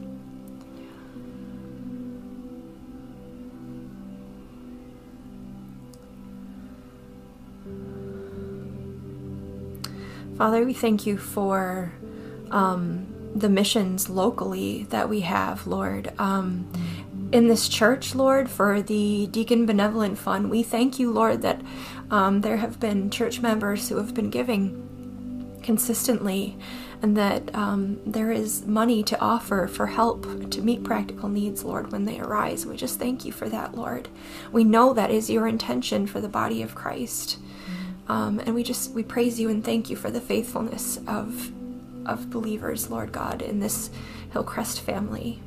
Father, 10.38 10.64
we 10.64 10.72
thank 10.72 11.04
you 11.04 11.18
for 11.18 11.92
um, 12.52 13.12
the 13.34 13.48
missions 13.48 14.08
locally 14.08 14.84
that 14.90 15.08
we 15.08 15.22
have, 15.22 15.66
Lord. 15.66 16.12
Um, 16.16 16.70
in 17.32 17.48
this 17.48 17.68
church, 17.68 18.14
Lord, 18.14 18.48
for 18.48 18.80
the 18.80 19.26
Deacon 19.26 19.66
Benevolent 19.66 20.16
Fund, 20.16 20.48
we 20.48 20.62
thank 20.62 21.00
you, 21.00 21.10
Lord, 21.10 21.42
that 21.42 21.60
um, 22.12 22.42
there 22.42 22.58
have 22.58 22.78
been 22.78 23.10
church 23.10 23.40
members 23.40 23.88
who 23.88 23.96
have 23.96 24.14
been 24.14 24.30
giving 24.30 25.58
consistently 25.64 26.56
and 27.02 27.16
that 27.16 27.52
um, 27.56 28.00
there 28.06 28.30
is 28.30 28.64
money 28.64 29.02
to 29.02 29.20
offer 29.20 29.66
for 29.66 29.86
help 29.86 30.50
to 30.50 30.62
meet 30.62 30.84
practical 30.84 31.28
needs, 31.28 31.64
Lord, 31.64 31.90
when 31.90 32.04
they 32.04 32.20
arise. 32.20 32.64
We 32.64 32.76
just 32.76 33.00
thank 33.00 33.24
you 33.24 33.32
for 33.32 33.48
that, 33.48 33.76
Lord. 33.76 34.08
We 34.52 34.62
know 34.62 34.94
that 34.94 35.10
is 35.10 35.28
your 35.28 35.48
intention 35.48 36.06
for 36.06 36.20
the 36.20 36.28
body 36.28 36.62
of 36.62 36.76
Christ. 36.76 37.38
Um, 38.08 38.40
and 38.40 38.54
we 38.54 38.62
just 38.62 38.92
we 38.92 39.02
praise 39.02 39.38
you 39.38 39.50
and 39.50 39.62
thank 39.62 39.90
you 39.90 39.96
for 39.96 40.10
the 40.10 40.20
faithfulness 40.20 40.98
of 41.06 41.52
of 42.06 42.30
believers, 42.30 42.90
Lord 42.90 43.12
God, 43.12 43.42
in 43.42 43.60
this 43.60 43.90
Hillcrest 44.32 44.80
family. 44.80 45.40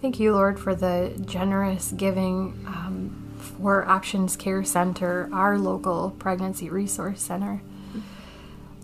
Thank 0.00 0.20
you, 0.20 0.32
Lord, 0.32 0.60
for 0.60 0.74
the 0.74 1.12
generous 1.26 1.92
giving 1.92 2.64
um, 2.66 3.28
for 3.36 3.86
Options 3.86 4.36
Care 4.36 4.62
Center, 4.62 5.28
our 5.32 5.58
local 5.58 6.14
pregnancy 6.18 6.70
resource 6.70 7.20
center. 7.20 7.60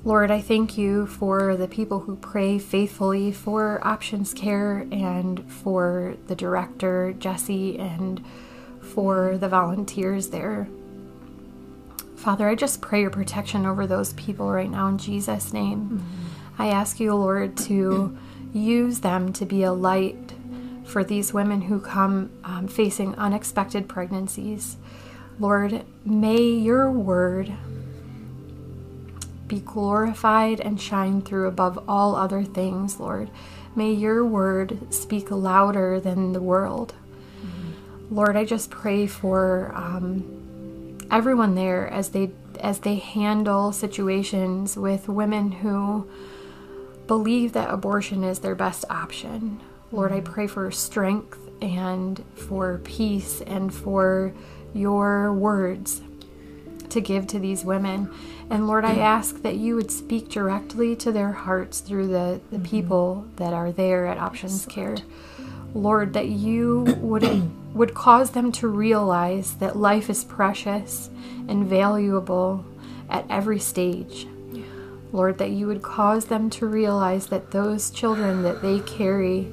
Lord, 0.06 0.30
I 0.30 0.42
thank 0.42 0.76
you 0.76 1.06
for 1.06 1.56
the 1.56 1.66
people 1.66 2.00
who 2.00 2.16
pray 2.16 2.58
faithfully 2.58 3.32
for 3.32 3.80
Options 3.86 4.34
Care 4.34 4.86
and 4.92 5.50
for 5.50 6.16
the 6.26 6.36
director, 6.36 7.14
Jesse, 7.18 7.78
and 7.78 8.22
for 8.82 9.38
the 9.38 9.48
volunteers 9.48 10.28
there. 10.28 10.68
Father, 12.16 12.46
I 12.46 12.54
just 12.54 12.82
pray 12.82 13.00
your 13.00 13.08
protection 13.08 13.64
over 13.64 13.86
those 13.86 14.12
people 14.12 14.50
right 14.50 14.70
now 14.70 14.88
in 14.88 14.98
Jesus' 14.98 15.54
name. 15.54 15.80
Mm-hmm. 15.88 16.62
I 16.62 16.66
ask 16.68 17.00
you, 17.00 17.14
Lord, 17.14 17.56
to 17.58 18.14
use 18.52 19.00
them 19.00 19.32
to 19.32 19.46
be 19.46 19.62
a 19.62 19.72
light 19.72 20.34
for 20.84 21.02
these 21.02 21.32
women 21.32 21.62
who 21.62 21.80
come 21.80 22.30
um, 22.44 22.68
facing 22.68 23.14
unexpected 23.14 23.88
pregnancies. 23.88 24.76
Lord, 25.38 25.82
may 26.04 26.42
your 26.42 26.90
word 26.90 27.54
be 29.46 29.60
glorified 29.60 30.60
and 30.60 30.80
shine 30.80 31.22
through 31.22 31.48
above 31.48 31.82
all 31.88 32.16
other 32.16 32.42
things, 32.44 32.98
Lord. 32.98 33.30
May 33.76 33.92
your 33.92 34.24
word 34.24 34.92
speak 34.92 35.30
louder 35.30 36.00
than 36.00 36.32
the 36.32 36.40
world. 36.40 36.94
Mm-hmm. 37.44 38.14
Lord, 38.14 38.36
I 38.36 38.44
just 38.44 38.70
pray 38.70 39.06
for 39.06 39.72
um, 39.74 40.98
everyone 41.10 41.54
there 41.54 41.88
as 41.88 42.10
they 42.10 42.30
as 42.60 42.78
they 42.80 42.94
handle 42.94 43.72
situations 43.72 44.76
with 44.76 45.08
women 45.08 45.50
who 45.50 46.08
believe 47.06 47.52
that 47.52 47.68
abortion 47.68 48.24
is 48.24 48.38
their 48.38 48.54
best 48.54 48.84
option. 48.88 49.60
Lord, 49.92 50.12
I 50.12 50.20
pray 50.20 50.46
for 50.46 50.70
strength 50.70 51.38
and 51.60 52.24
for 52.34 52.80
peace 52.84 53.40
and 53.42 53.74
for 53.74 54.32
your 54.72 55.32
words 55.32 56.00
to 56.94 57.00
give 57.00 57.26
to 57.26 57.38
these 57.38 57.64
women. 57.64 58.10
And 58.50 58.66
Lord, 58.66 58.84
I 58.84 58.94
ask 58.94 59.42
that 59.42 59.56
you 59.56 59.76
would 59.76 59.90
speak 59.90 60.28
directly 60.28 60.96
to 60.96 61.12
their 61.12 61.32
hearts 61.32 61.80
through 61.80 62.08
the, 62.08 62.40
the 62.50 62.56
mm-hmm. 62.56 62.64
people 62.64 63.26
that 63.36 63.52
are 63.52 63.70
there 63.70 64.06
at 64.06 64.18
Options 64.18 64.64
Care. 64.66 64.96
Lord, 65.74 66.12
that 66.14 66.28
you 66.28 66.84
would 67.00 67.24
would 67.74 67.94
cause 67.94 68.30
them 68.30 68.52
to 68.52 68.68
realize 68.68 69.56
that 69.56 69.76
life 69.76 70.08
is 70.08 70.22
precious 70.22 71.10
and 71.48 71.66
valuable 71.66 72.64
at 73.10 73.26
every 73.28 73.58
stage. 73.58 74.28
Lord, 75.10 75.38
that 75.38 75.50
you 75.50 75.66
would 75.66 75.82
cause 75.82 76.26
them 76.26 76.50
to 76.50 76.66
realize 76.66 77.26
that 77.26 77.50
those 77.50 77.90
children 77.90 78.42
that 78.42 78.62
they 78.62 78.78
carry 78.80 79.52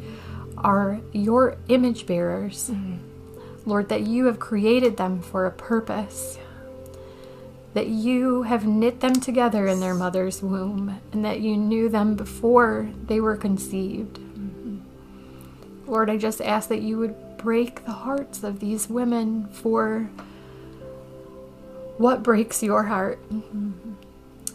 are 0.57 0.99
your 1.11 1.57
image 1.67 2.05
bearers. 2.05 2.69
Mm-hmm. 2.69 3.69
Lord, 3.69 3.89
that 3.89 4.01
you 4.01 4.25
have 4.25 4.39
created 4.39 4.97
them 4.97 5.19
for 5.21 5.47
a 5.47 5.51
purpose 5.51 6.37
that 7.73 7.87
you 7.87 8.43
have 8.43 8.67
knit 8.67 8.99
them 8.99 9.13
together 9.13 9.67
in 9.67 9.79
their 9.79 9.93
mother's 9.93 10.41
womb 10.41 10.99
and 11.13 11.23
that 11.23 11.39
you 11.39 11.55
knew 11.55 11.87
them 11.87 12.15
before 12.15 12.89
they 13.05 13.19
were 13.19 13.37
conceived. 13.37 14.15
Mm-hmm. 14.15 14.79
Lord, 15.87 16.09
I 16.09 16.17
just 16.17 16.41
ask 16.41 16.67
that 16.69 16.81
you 16.81 16.97
would 16.97 17.37
break 17.37 17.85
the 17.85 17.91
hearts 17.91 18.43
of 18.43 18.59
these 18.59 18.89
women 18.89 19.47
for 19.47 20.09
what 21.97 22.23
breaks 22.23 22.61
your 22.61 22.83
heart. 22.83 23.19
Mm-hmm. 23.31 23.93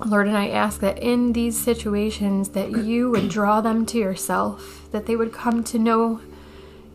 Lord, 0.04 0.26
and 0.26 0.36
I 0.36 0.48
ask 0.48 0.80
that 0.80 0.98
in 0.98 1.32
these 1.32 1.58
situations 1.58 2.50
that 2.50 2.70
you 2.70 3.10
would 3.10 3.30
draw 3.30 3.62
them 3.62 3.86
to 3.86 3.98
yourself, 3.98 4.88
that 4.92 5.06
they 5.06 5.16
would 5.16 5.32
come 5.32 5.64
to 5.64 5.78
know 5.78 6.20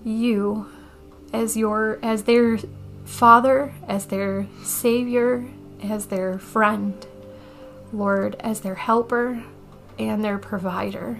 you 0.03 0.69
as 1.33 1.57
your 1.57 1.97
as 2.03 2.23
their 2.23 2.59
father, 3.05 3.73
as 3.87 4.05
their 4.05 4.45
savior, 4.63 5.45
as 5.83 6.07
their 6.07 6.39
friend. 6.39 7.05
Lord, 7.93 8.35
as 8.39 8.61
their 8.61 8.75
helper 8.75 9.43
and 9.99 10.23
their 10.23 10.37
provider. 10.37 11.19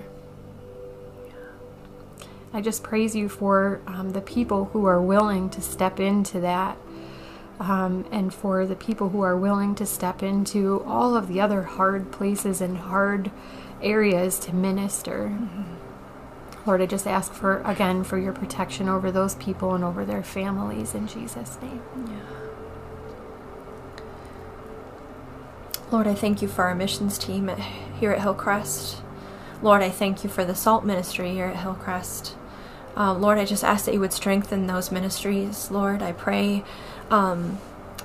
I 2.54 2.62
just 2.62 2.84
praise 2.84 3.16
you 3.16 3.30
for 3.30 3.82
um, 3.88 4.12
the 4.12 4.22
people 4.22 4.66
who 4.66 4.86
are 4.86 5.02
willing 5.02 5.50
to 5.52 5.62
step 5.62 6.00
into 6.00 6.40
that 6.42 6.78
um, 7.60 8.06
and 8.12 8.34
for 8.34 8.66
the 8.66 8.76
people 8.76 9.10
who 9.10 9.22
are 9.22 9.38
willing 9.38 9.76
to 9.76 9.86
step 9.86 10.22
into 10.22 10.84
all 10.86 11.16
of 11.16 11.28
the 11.28 11.40
other 11.40 11.64
hard 11.64 12.12
places 12.12 12.60
and 12.60 12.78
hard 12.78 13.32
areas 13.82 14.38
to 14.40 14.54
minister. 14.54 15.30
Mm-hmm. 15.30 15.64
Lord, 16.66 16.82
I 16.82 16.86
just 16.86 17.08
ask 17.08 17.34
for, 17.34 17.62
again, 17.62 18.04
for 18.04 18.18
your 18.18 18.34
protection 18.34 18.90
over 18.90 19.12
those 19.12 19.36
people 19.36 19.74
and 19.74 19.84
over 19.84 20.06
their 20.06 20.24
families 20.24 20.94
in 20.94 21.08
Jesus' 21.08 21.58
name. 21.62 21.82
Yeah. 22.08 22.51
Lord, 25.92 26.08
I 26.08 26.14
thank 26.14 26.42
you 26.42 26.48
for 26.48 26.64
our 26.64 26.74
missions 26.74 27.18
team 27.18 27.52
here 28.00 28.12
at 28.12 28.22
Hillcrest. 28.22 29.02
Lord, 29.62 29.84
I 29.84 29.90
thank 29.90 30.24
you 30.24 30.30
for 30.30 30.46
the 30.46 30.56
SALT 30.56 30.86
ministry 30.86 31.32
here 31.32 31.48
at 31.48 31.58
Hillcrest. 31.58 32.38
Uh, 32.96 33.14
Lord, 33.14 33.38
I 33.38 33.44
just 33.44 33.62
ask 33.62 33.84
that 33.86 33.94
you 33.94 34.00
would 34.00 34.14
strengthen 34.14 34.68
those 34.68 34.90
ministries. 34.90 35.70
Lord, 35.70 36.02
I 36.02 36.14
pray 36.14 36.64
um, 37.10 37.60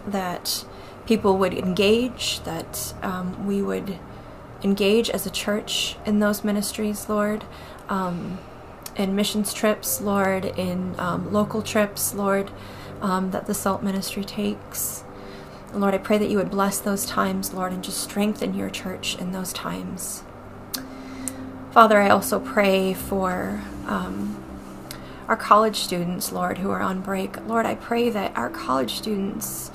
that 0.05 0.65
people 1.07 1.39
would 1.39 1.55
engage, 1.55 2.41
that 2.41 2.93
um, 3.05 3.47
we 3.47 3.63
would 3.63 4.01
engage 4.65 5.09
as 5.09 5.25
a 5.25 5.31
church 5.31 5.95
in 6.05 6.19
those 6.19 6.43
ministries, 6.43 7.09
Lord, 7.09 7.45
um, 7.89 8.39
in 8.97 9.15
missions 9.15 9.55
trips, 9.55 10.01
Lord, 10.01 10.45
in 10.45 10.99
um, 10.99 11.33
local 11.33 11.63
trips, 11.63 12.15
Lord, 12.15 12.51
um, 13.01 13.31
that 13.31 13.47
the 13.47 13.55
SALT 13.55 13.85
ministry 13.85 14.25
takes. 14.25 15.05
Lord, 15.73 15.95
I 15.95 15.99
pray 15.99 16.19
that 16.19 16.31
you 16.31 16.39
would 16.39 16.51
bless 16.51 16.79
those 16.79 17.05
times, 17.05 17.53
Lord, 17.53 17.73
and 17.73 17.85
just 17.85 18.01
strengthen 18.01 18.55
your 18.55 18.71
church 18.71 19.17
in 19.19 19.33
those 19.33 19.53
times. 19.53 20.23
Father, 21.73 22.01
I 22.01 22.09
also 22.09 22.41
pray 22.41 22.95
for 22.95 23.63
um, 23.87 24.43
our 25.29 25.37
college 25.37 25.77
students, 25.77 26.33
Lord, 26.33 26.59
who 26.59 26.71
are 26.71 26.81
on 26.81 27.03
break. 27.03 27.37
Lord, 27.47 27.67
I 27.67 27.75
pray 27.75 28.09
that 28.11 28.37
our 28.37 28.49
college 28.49 28.95
students 28.95 29.71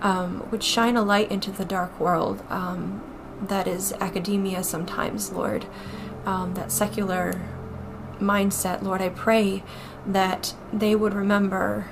um, 0.00 0.48
would 0.50 0.62
shine 0.62 0.96
a 0.96 1.02
light 1.02 1.30
into 1.30 1.52
the 1.52 1.64
dark 1.64 1.98
world 2.00 2.42
um, 2.50 3.02
that 3.40 3.68
is 3.68 3.92
academia 4.00 4.64
sometimes, 4.64 5.30
Lord, 5.30 5.66
um, 6.26 6.54
that 6.54 6.72
secular 6.72 7.40
mindset. 8.18 8.82
Lord, 8.82 9.00
I 9.00 9.10
pray 9.10 9.62
that 10.06 10.54
they 10.72 10.94
would 10.94 11.14
remember 11.14 11.86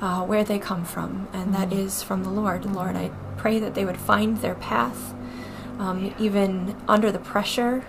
uh, 0.00 0.24
where 0.24 0.44
they 0.44 0.58
come 0.58 0.84
from, 0.84 1.28
and 1.32 1.54
that 1.54 1.72
is 1.72 2.02
from 2.02 2.24
the 2.24 2.30
Lord. 2.30 2.64
Lord, 2.64 2.96
I 2.96 3.10
pray 3.36 3.58
that 3.58 3.74
they 3.74 3.84
would 3.84 3.98
find 3.98 4.38
their 4.38 4.54
path, 4.54 5.14
um, 5.78 6.14
even 6.18 6.76
under 6.88 7.12
the 7.12 7.18
pressure 7.18 7.84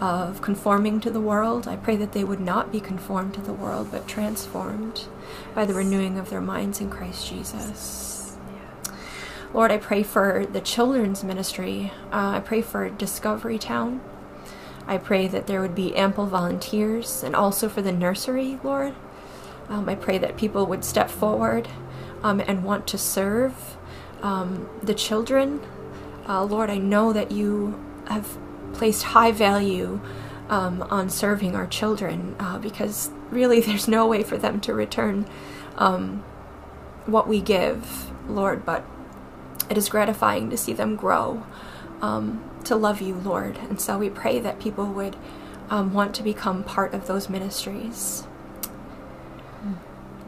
of 0.00 0.40
conforming 0.40 1.00
to 1.00 1.10
the 1.10 1.20
world. 1.20 1.66
I 1.66 1.76
pray 1.76 1.96
that 1.96 2.12
they 2.12 2.24
would 2.24 2.40
not 2.40 2.70
be 2.70 2.80
conformed 2.80 3.34
to 3.34 3.40
the 3.40 3.52
world, 3.52 3.88
but 3.90 4.06
transformed 4.06 5.06
by 5.54 5.64
the 5.64 5.74
renewing 5.74 6.18
of 6.18 6.30
their 6.30 6.40
minds 6.40 6.80
in 6.80 6.90
Christ 6.90 7.28
Jesus. 7.28 8.36
Lord, 9.54 9.72
I 9.72 9.78
pray 9.78 10.02
for 10.02 10.46
the 10.46 10.60
children's 10.60 11.24
ministry. 11.24 11.90
Uh, 12.12 12.36
I 12.36 12.40
pray 12.40 12.60
for 12.60 12.88
Discovery 12.90 13.58
Town. 13.58 14.00
I 14.86 14.98
pray 14.98 15.26
that 15.26 15.46
there 15.46 15.60
would 15.62 15.74
be 15.74 15.96
ample 15.96 16.26
volunteers 16.26 17.22
and 17.22 17.34
also 17.34 17.68
for 17.68 17.82
the 17.82 17.92
nursery, 17.92 18.58
Lord. 18.62 18.94
Um, 19.68 19.88
I 19.88 19.94
pray 19.94 20.18
that 20.18 20.36
people 20.36 20.66
would 20.66 20.84
step 20.84 21.10
forward 21.10 21.68
um, 22.22 22.40
and 22.40 22.64
want 22.64 22.86
to 22.88 22.98
serve 22.98 23.76
um, 24.22 24.68
the 24.82 24.94
children. 24.94 25.60
Uh, 26.28 26.44
Lord, 26.44 26.70
I 26.70 26.78
know 26.78 27.12
that 27.12 27.30
you 27.30 27.78
have 28.06 28.38
placed 28.72 29.02
high 29.02 29.32
value 29.32 30.00
um, 30.48 30.82
on 30.90 31.10
serving 31.10 31.54
our 31.54 31.66
children 31.66 32.34
uh, 32.38 32.58
because 32.58 33.10
really 33.30 33.60
there's 33.68 33.88
no 33.88 34.06
way 34.06 34.22
for 34.22 34.38
them 34.38 34.60
to 34.62 34.74
return 34.74 35.26
um, 35.76 36.24
what 37.06 37.28
we 37.28 37.40
give, 37.40 38.10
Lord, 38.28 38.64
but 38.64 38.84
it 39.70 39.76
is 39.76 39.88
gratifying 39.88 40.50
to 40.50 40.56
see 40.56 40.72
them 40.72 40.96
grow 40.96 41.44
um, 42.00 42.42
to 42.64 42.74
love 42.76 43.00
you, 43.00 43.14
Lord. 43.14 43.58
And 43.58 43.80
so 43.80 43.98
we 43.98 44.08
pray 44.08 44.38
that 44.40 44.60
people 44.60 44.86
would 44.86 45.16
want 45.70 46.14
to 46.14 46.22
become 46.22 46.64
part 46.64 46.94
of 46.94 47.06
those 47.06 47.28
ministries. 47.28 48.27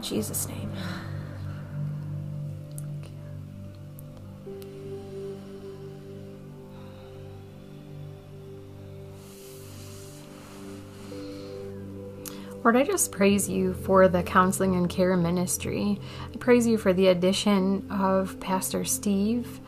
Jesus' 0.01 0.47
name. 0.47 0.71
Lord, 12.63 12.77
I 12.77 12.83
just 12.83 13.11
praise 13.11 13.49
you 13.49 13.73
for 13.73 14.07
the 14.07 14.21
counseling 14.21 14.75
and 14.75 14.87
care 14.87 15.17
ministry. 15.17 15.99
I 16.31 16.37
praise 16.37 16.67
you 16.67 16.77
for 16.77 16.93
the 16.93 17.07
addition 17.07 17.89
of 17.89 18.39
Pastor 18.39 18.85
Steve 18.85 19.59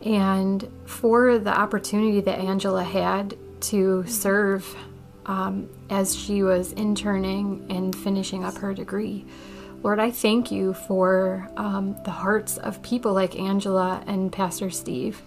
and 0.00 0.68
for 0.86 1.38
the 1.38 1.56
opportunity 1.56 2.22
that 2.22 2.38
Angela 2.38 2.82
had 2.82 3.36
to 3.60 4.04
serve 4.06 4.74
um, 5.26 5.68
as 5.90 6.16
she 6.16 6.42
was 6.42 6.72
interning 6.72 7.66
and 7.68 7.94
finishing 7.94 8.44
up 8.44 8.56
her 8.56 8.72
degree. 8.72 9.26
Lord, 9.82 9.98
I 9.98 10.10
thank 10.10 10.52
you 10.52 10.74
for 10.74 11.48
um, 11.56 11.96
the 12.04 12.10
hearts 12.10 12.56
of 12.56 12.82
people 12.82 13.12
like 13.12 13.38
Angela 13.38 14.02
and 14.06 14.32
Pastor 14.32 14.70
Steve. 14.70 15.22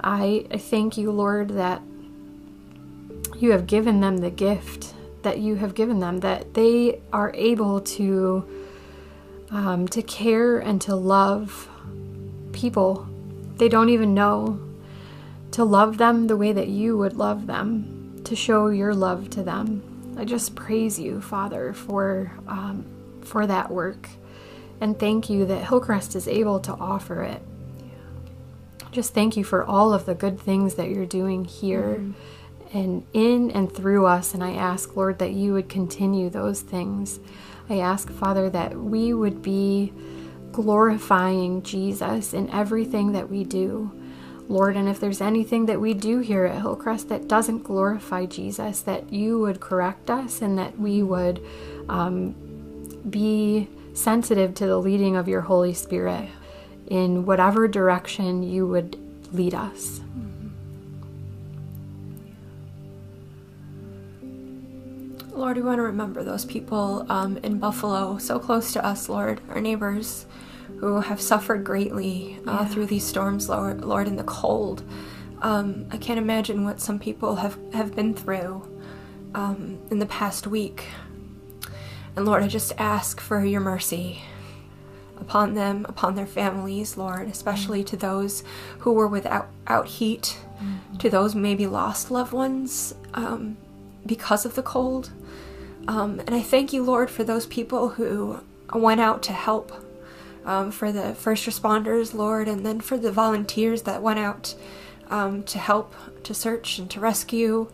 I, 0.00 0.46
I 0.50 0.56
thank 0.56 0.96
you, 0.96 1.10
Lord, 1.10 1.50
that 1.50 1.82
you 3.38 3.52
have 3.52 3.66
given 3.66 4.00
them 4.00 4.18
the 4.18 4.30
gift 4.30 4.94
that 5.22 5.38
you 5.38 5.56
have 5.56 5.74
given 5.74 5.98
them, 5.98 6.20
that 6.20 6.54
they 6.54 7.00
are 7.12 7.32
able 7.34 7.80
to 7.80 8.48
um, 9.50 9.86
to 9.88 10.02
care 10.02 10.58
and 10.58 10.80
to 10.82 10.96
love 10.96 11.68
people 12.52 13.06
they 13.56 13.68
don't 13.68 13.88
even 13.88 14.12
know, 14.12 14.60
to 15.52 15.64
love 15.64 15.98
them 15.98 16.26
the 16.26 16.36
way 16.36 16.52
that 16.52 16.68
you 16.68 16.96
would 16.98 17.14
love 17.14 17.46
them, 17.46 18.20
to 18.24 18.36
show 18.36 18.68
your 18.68 18.94
love 18.94 19.30
to 19.30 19.42
them. 19.42 20.14
I 20.18 20.24
just 20.24 20.54
praise 20.54 20.98
you, 20.98 21.20
Father, 21.20 21.72
for 21.72 22.32
um, 22.46 22.84
for 23.26 23.46
that 23.46 23.70
work, 23.70 24.08
and 24.80 24.98
thank 24.98 25.28
you 25.28 25.44
that 25.46 25.68
Hillcrest 25.68 26.14
is 26.14 26.28
able 26.28 26.60
to 26.60 26.72
offer 26.72 27.22
it. 27.22 27.42
Just 28.92 29.12
thank 29.12 29.36
you 29.36 29.44
for 29.44 29.64
all 29.64 29.92
of 29.92 30.06
the 30.06 30.14
good 30.14 30.40
things 30.40 30.74
that 30.74 30.88
you're 30.88 31.06
doing 31.06 31.44
here. 31.44 31.96
Mm-hmm 32.00 32.12
and 32.72 33.06
in 33.12 33.50
and 33.50 33.72
through 33.72 34.06
us. 34.06 34.34
And 34.34 34.42
I 34.42 34.52
ask, 34.52 34.96
Lord, 34.96 35.18
that 35.18 35.32
you 35.32 35.52
would 35.52 35.68
continue 35.68 36.28
those 36.28 36.60
things. 36.60 37.20
I 37.68 37.78
ask, 37.78 38.10
Father, 38.10 38.50
that 38.50 38.76
we 38.76 39.12
would 39.12 39.42
be 39.42 39.92
glorifying 40.52 41.62
Jesus 41.62 42.32
in 42.32 42.50
everything 42.50 43.12
that 43.12 43.30
we 43.30 43.44
do. 43.44 43.92
Lord, 44.48 44.76
and 44.76 44.88
if 44.88 45.00
there's 45.00 45.20
anything 45.20 45.66
that 45.66 45.80
we 45.80 45.92
do 45.92 46.20
here 46.20 46.44
at 46.44 46.60
Hillcrest 46.60 47.08
that 47.08 47.26
doesn't 47.26 47.64
glorify 47.64 48.26
Jesus, 48.26 48.80
that 48.82 49.12
you 49.12 49.40
would 49.40 49.58
correct 49.58 50.08
us 50.08 50.40
and 50.40 50.56
that 50.56 50.78
we 50.78 51.02
would 51.02 51.44
um, 51.88 52.36
be 53.08 53.68
sensitive 53.94 54.54
to 54.54 54.66
the 54.66 54.78
leading 54.78 55.16
of 55.16 55.28
your 55.28 55.40
Holy 55.42 55.72
Spirit 55.72 56.28
in 56.86 57.26
whatever 57.26 57.66
direction 57.66 58.42
you 58.42 58.66
would 58.66 58.96
lead 59.32 59.54
us. 59.54 60.00
Lord, 65.32 65.58
we 65.58 65.62
want 65.62 65.78
to 65.78 65.82
remember 65.82 66.24
those 66.24 66.46
people 66.46 67.04
um, 67.10 67.36
in 67.38 67.58
Buffalo, 67.58 68.16
so 68.16 68.38
close 68.38 68.72
to 68.72 68.84
us, 68.84 69.08
Lord, 69.08 69.40
our 69.50 69.60
neighbors 69.60 70.24
who 70.78 71.00
have 71.00 71.20
suffered 71.20 71.62
greatly 71.62 72.38
uh, 72.46 72.60
yeah. 72.60 72.64
through 72.66 72.86
these 72.86 73.04
storms, 73.04 73.48
Lord, 73.48 73.84
Lord, 73.84 74.08
in 74.08 74.16
the 74.16 74.24
cold. 74.24 74.82
Um, 75.42 75.86
I 75.90 75.98
can't 75.98 76.18
imagine 76.18 76.64
what 76.64 76.80
some 76.80 76.98
people 76.98 77.36
have, 77.36 77.58
have 77.74 77.94
been 77.94 78.14
through 78.14 78.66
um, 79.34 79.78
in 79.90 79.98
the 79.98 80.06
past 80.06 80.46
week. 80.46 80.86
And 82.16 82.24
Lord, 82.24 82.42
I 82.42 82.48
just 82.48 82.72
ask 82.78 83.20
for 83.20 83.44
your 83.44 83.60
mercy 83.60 84.22
upon 85.20 85.54
them, 85.54 85.84
upon 85.88 86.14
their 86.14 86.26
families, 86.26 86.96
Lord, 86.96 87.28
especially 87.28 87.84
to 87.84 87.96
those 87.96 88.42
who 88.80 88.92
were 88.92 89.06
without 89.06 89.48
out 89.66 89.86
heat, 89.86 90.38
mm-hmm. 90.56 90.96
to 90.96 91.10
those 91.10 91.34
maybe 91.34 91.66
lost 91.66 92.10
loved 92.10 92.32
ones 92.32 92.94
um, 93.14 93.56
because 94.04 94.46
of 94.46 94.54
the 94.54 94.62
cold. 94.62 95.10
Um, 95.88 96.20
and 96.20 96.34
I 96.34 96.40
thank 96.40 96.72
you, 96.72 96.82
Lord, 96.82 97.10
for 97.10 97.22
those 97.22 97.46
people 97.46 97.90
who 97.90 98.40
went 98.74 99.00
out 99.00 99.22
to 99.24 99.32
help, 99.32 99.72
um, 100.44 100.70
for 100.70 100.92
the 100.92 101.14
first 101.14 101.46
responders, 101.46 102.14
Lord, 102.14 102.48
and 102.48 102.64
then 102.64 102.80
for 102.80 102.96
the 102.96 103.12
volunteers 103.12 103.82
that 103.82 104.02
went 104.02 104.18
out 104.18 104.54
um, 105.10 105.42
to 105.44 105.58
help, 105.58 105.94
to 106.24 106.34
search, 106.34 106.78
and 106.78 106.90
to 106.90 107.00
rescue, 107.00 107.70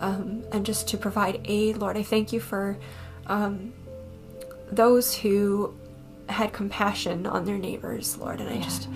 um, 0.00 0.44
and 0.52 0.64
just 0.64 0.88
to 0.88 0.96
provide 0.96 1.40
aid. 1.44 1.78
Lord, 1.78 1.96
I 1.96 2.02
thank 2.02 2.32
you 2.32 2.40
for 2.40 2.78
um, 3.26 3.72
those 4.70 5.14
who 5.14 5.74
had 6.28 6.52
compassion 6.52 7.26
on 7.26 7.44
their 7.44 7.58
neighbors, 7.58 8.16
Lord, 8.16 8.40
and 8.40 8.48
I 8.48 8.54
Yes. 8.54 8.64
just 8.64 8.88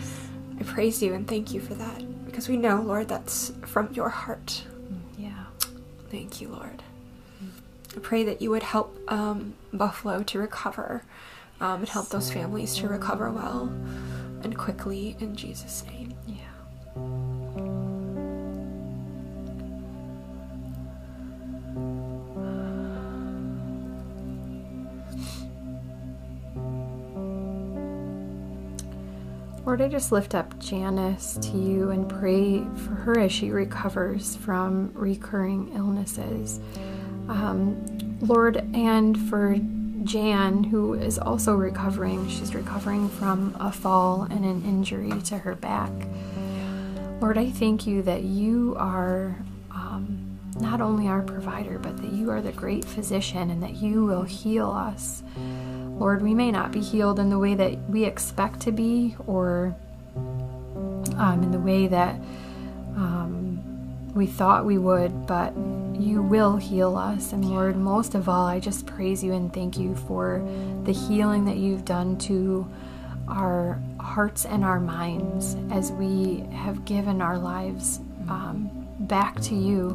I 0.58 0.62
praise 0.62 1.02
you 1.02 1.12
and 1.12 1.28
thank 1.28 1.52
you 1.52 1.60
for 1.60 1.74
that 1.74 2.02
because 2.24 2.48
we 2.48 2.56
know, 2.56 2.80
Lord, 2.80 3.08
that's 3.08 3.52
from 3.66 3.92
your 3.92 4.08
heart. 4.08 4.64
Yeah. 5.18 5.44
Thank 6.10 6.40
you, 6.40 6.48
Lord. 6.48 6.82
I 7.94 7.98
pray 8.00 8.24
that 8.24 8.40
you 8.42 8.50
would 8.50 8.62
help 8.62 8.96
um, 9.10 9.54
Buffalo 9.72 10.22
to 10.22 10.38
recover 10.38 11.02
um, 11.60 11.80
and 11.80 11.88
help 11.88 12.08
those 12.10 12.30
families 12.30 12.74
to 12.76 12.88
recover 12.88 13.30
well 13.30 13.64
and 14.42 14.56
quickly 14.56 15.16
in 15.18 15.34
Jesus' 15.34 15.84
name. 15.86 15.95
Lord, 29.76 29.92
I 29.92 29.92
just 29.92 30.10
lift 30.10 30.34
up 30.34 30.58
Janice 30.58 31.36
to 31.42 31.58
you 31.58 31.90
and 31.90 32.08
pray 32.08 32.64
for 32.76 32.94
her 32.94 33.18
as 33.18 33.30
she 33.30 33.50
recovers 33.50 34.34
from 34.36 34.90
recurring 34.94 35.70
illnesses. 35.74 36.60
Um, 37.28 38.16
Lord, 38.22 38.56
and 38.72 39.18
for 39.28 39.54
Jan, 40.04 40.64
who 40.64 40.94
is 40.94 41.18
also 41.18 41.54
recovering. 41.54 42.26
She's 42.26 42.54
recovering 42.54 43.10
from 43.10 43.54
a 43.60 43.70
fall 43.70 44.22
and 44.22 44.46
an 44.46 44.64
injury 44.64 45.12
to 45.24 45.36
her 45.36 45.54
back. 45.54 45.92
Lord, 47.20 47.36
I 47.36 47.50
thank 47.50 47.86
you 47.86 48.00
that 48.00 48.22
you 48.22 48.76
are 48.78 49.36
um, 49.70 50.38
not 50.58 50.80
only 50.80 51.06
our 51.06 51.20
provider, 51.20 51.78
but 51.78 51.98
that 51.98 52.12
you 52.14 52.30
are 52.30 52.40
the 52.40 52.52
great 52.52 52.86
physician 52.86 53.50
and 53.50 53.62
that 53.62 53.76
you 53.76 54.06
will 54.06 54.22
heal 54.22 54.70
us. 54.70 55.22
Lord, 55.98 56.22
we 56.22 56.34
may 56.34 56.50
not 56.50 56.72
be 56.72 56.80
healed 56.80 57.18
in 57.18 57.30
the 57.30 57.38
way 57.38 57.54
that 57.54 57.78
we 57.88 58.04
expect 58.04 58.60
to 58.60 58.72
be 58.72 59.16
or 59.26 59.74
um, 61.16 61.42
in 61.42 61.50
the 61.50 61.58
way 61.58 61.86
that 61.86 62.16
um, 62.96 64.12
we 64.14 64.26
thought 64.26 64.64
we 64.64 64.78
would, 64.78 65.26
but 65.26 65.54
you 65.98 66.22
will 66.22 66.56
heal 66.56 66.96
us. 66.96 67.32
And 67.32 67.44
Lord, 67.44 67.76
most 67.76 68.14
of 68.14 68.28
all, 68.28 68.46
I 68.46 68.60
just 68.60 68.86
praise 68.86 69.24
you 69.24 69.32
and 69.32 69.52
thank 69.52 69.78
you 69.78 69.94
for 69.94 70.46
the 70.84 70.92
healing 70.92 71.46
that 71.46 71.56
you've 71.56 71.84
done 71.84 72.18
to 72.18 72.66
our 73.28 73.80
hearts 73.98 74.44
and 74.44 74.64
our 74.64 74.80
minds 74.80 75.56
as 75.70 75.92
we 75.92 76.44
have 76.52 76.84
given 76.84 77.20
our 77.20 77.38
lives 77.38 78.00
um, 78.28 78.70
back 79.00 79.40
to 79.40 79.54
you 79.54 79.90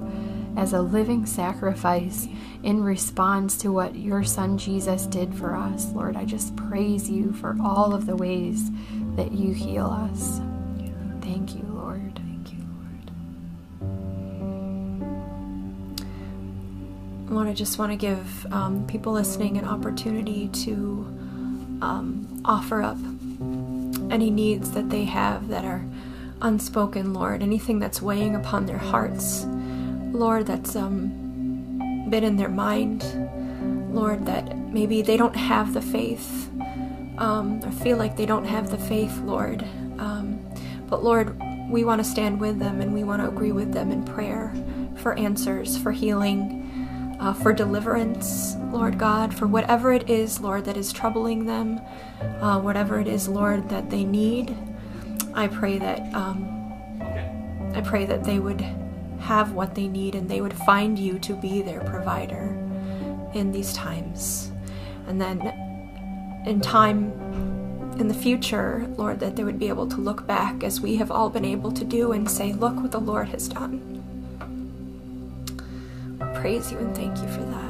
as 0.58 0.74
a 0.74 0.82
living 0.82 1.26
sacrifice 1.26 2.28
in 2.64 2.84
response 2.84 3.58
to 3.58 3.72
what 3.72 3.96
your 3.96 4.24
son 4.24 4.58
Jesus 4.58 5.06
did 5.06 5.34
for 5.34 5.56
us. 5.56 5.92
Lord, 5.94 6.16
I 6.16 6.26
just 6.26 6.56
praise 6.56 7.10
you 7.10 7.34
for 7.34 7.56
all 7.62 7.94
of 7.94 8.06
the 8.06 8.16
ways 8.16 8.70
that 9.16 9.32
you 9.32 9.54
heal 9.54 9.88
us. 9.88 10.40
Thank 11.22 11.56
you, 11.56 11.64
Lord. 11.70 12.16
Thank 12.16 12.54
you, 12.54 12.60
Lord. 17.30 17.48
I 17.48 17.54
just 17.54 17.80
want 17.80 17.92
to 17.92 17.98
give 17.98 18.46
um, 18.54 18.86
people 18.88 19.14
listening 19.14 19.58
an 19.58 19.66
opportunity 19.66 20.48
to 20.50 21.06
um, 21.82 22.42
offer 22.46 22.82
up 22.82 22.98
any 24.12 24.30
needs 24.30 24.72
that 24.72 24.90
they 24.90 25.06
have 25.06 25.48
that 25.48 25.66
are 25.66 25.84
unspoken, 26.42 27.14
Lord, 27.14 27.42
anything 27.42 27.80
that's 27.80 28.02
weighing 28.02 28.36
upon 28.36 28.66
their 28.66 28.78
hearts, 28.78 29.46
Lord, 30.12 30.48
that's 30.48 30.76
um, 30.76 32.08
been 32.10 32.24
in 32.24 32.38
their 32.38 32.50
mind, 32.50 33.04
Lord, 33.94 34.26
that 34.26 34.58
maybe 34.58 35.02
they 35.02 35.18
don't 35.18 35.36
have 35.36 35.74
the 35.74 35.82
faith 35.82 36.50
um, 37.18 37.62
or 37.64 37.72
feel 37.72 37.98
like 37.98 38.18
they 38.18 38.26
don't 38.26 38.46
have 38.46 38.72
the 38.72 38.78
faith, 38.78 39.18
Lord. 39.20 39.64
Um, 40.00 40.40
but 40.90 41.04
Lord, 41.04 41.40
we 41.70 41.86
want 41.86 42.04
to 42.04 42.10
stand 42.10 42.40
with 42.40 42.60
them 42.60 42.82
and 42.82 42.94
we 42.94 43.04
want 43.04 43.22
to 43.22 43.28
agree 43.28 43.52
with 43.52 43.74
them 43.74 43.92
in 43.92 44.04
prayer 44.04 44.54
for 44.98 45.18
answers, 45.18 45.78
for 45.78 45.92
healing, 45.92 47.18
uh, 47.20 47.34
for 47.34 47.54
deliverance, 47.54 48.56
Lord 48.72 48.98
God, 48.98 49.34
for 49.34 49.48
whatever 49.48 49.94
it 49.94 50.10
is, 50.10 50.42
Lord, 50.42 50.66
that 50.66 50.76
is 50.76 50.92
troubling 50.92 51.46
them, 51.46 51.80
uh, 52.42 52.60
whatever 52.60 53.00
it 53.00 53.08
is, 53.08 53.28
Lord, 53.28 53.70
that 53.70 53.90
they 53.90 54.04
need. 54.04 54.58
I 55.34 55.48
pray 55.48 55.78
that 55.78 56.14
um, 56.14 56.58
I 57.74 57.82
pray 57.82 58.06
that 58.06 58.26
they 58.26 58.40
would 58.40 58.60
have 59.32 59.54
what 59.54 59.76
they 59.76 59.88
need 59.88 60.14
and 60.14 60.28
they 60.30 60.42
would 60.42 60.54
find 60.54 61.00
you 61.00 61.18
to 61.18 61.34
be 61.34 61.62
their 61.62 61.80
provider 61.86 62.54
in 63.34 63.54
these 63.54 63.72
times. 63.72 64.52
And 65.08 65.22
then 65.22 65.40
in 66.46 66.60
time 66.60 67.14
in 67.98 68.10
the 68.10 68.14
future, 68.14 68.86
Lord, 68.98 69.22
that 69.22 69.38
they 69.38 69.46
would 69.46 69.58
be 69.58 69.70
able 69.70 69.88
to 69.88 70.02
look 70.02 70.28
back 70.28 70.66
as 70.66 70.82
we 70.82 70.98
have 70.98 71.12
all 71.12 71.30
been 71.30 71.46
able 71.46 71.72
to 71.72 71.86
do 71.86 72.12
and 72.12 72.30
say, 72.30 72.52
Look 72.52 72.76
what 72.76 72.92
the 72.92 73.00
Lord 73.00 73.30
has 73.30 73.48
done. 73.48 73.80
Praise 76.36 76.70
you 76.70 76.80
and 76.80 76.94
thank 76.94 77.18
you 77.20 77.28
for 77.30 77.44
that. 77.54 77.61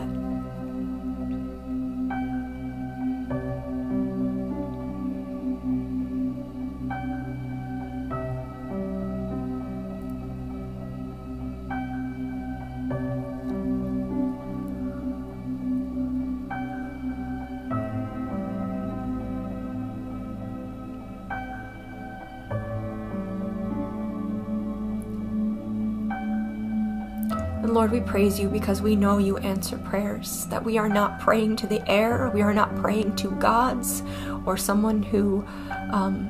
Lord, 27.71 27.91
we 27.91 28.01
praise 28.01 28.37
you 28.37 28.49
because 28.49 28.81
we 28.81 28.97
know 28.97 29.17
you 29.17 29.37
answer 29.37 29.77
prayers, 29.77 30.45
that 30.47 30.63
we 30.63 30.77
are 30.77 30.89
not 30.89 31.21
praying 31.21 31.55
to 31.57 31.67
the 31.67 31.89
air, 31.89 32.29
we 32.33 32.41
are 32.41 32.53
not 32.53 32.75
praying 32.75 33.15
to 33.17 33.31
gods 33.31 34.03
or 34.45 34.57
someone 34.57 35.01
who 35.01 35.45
um, 35.91 36.27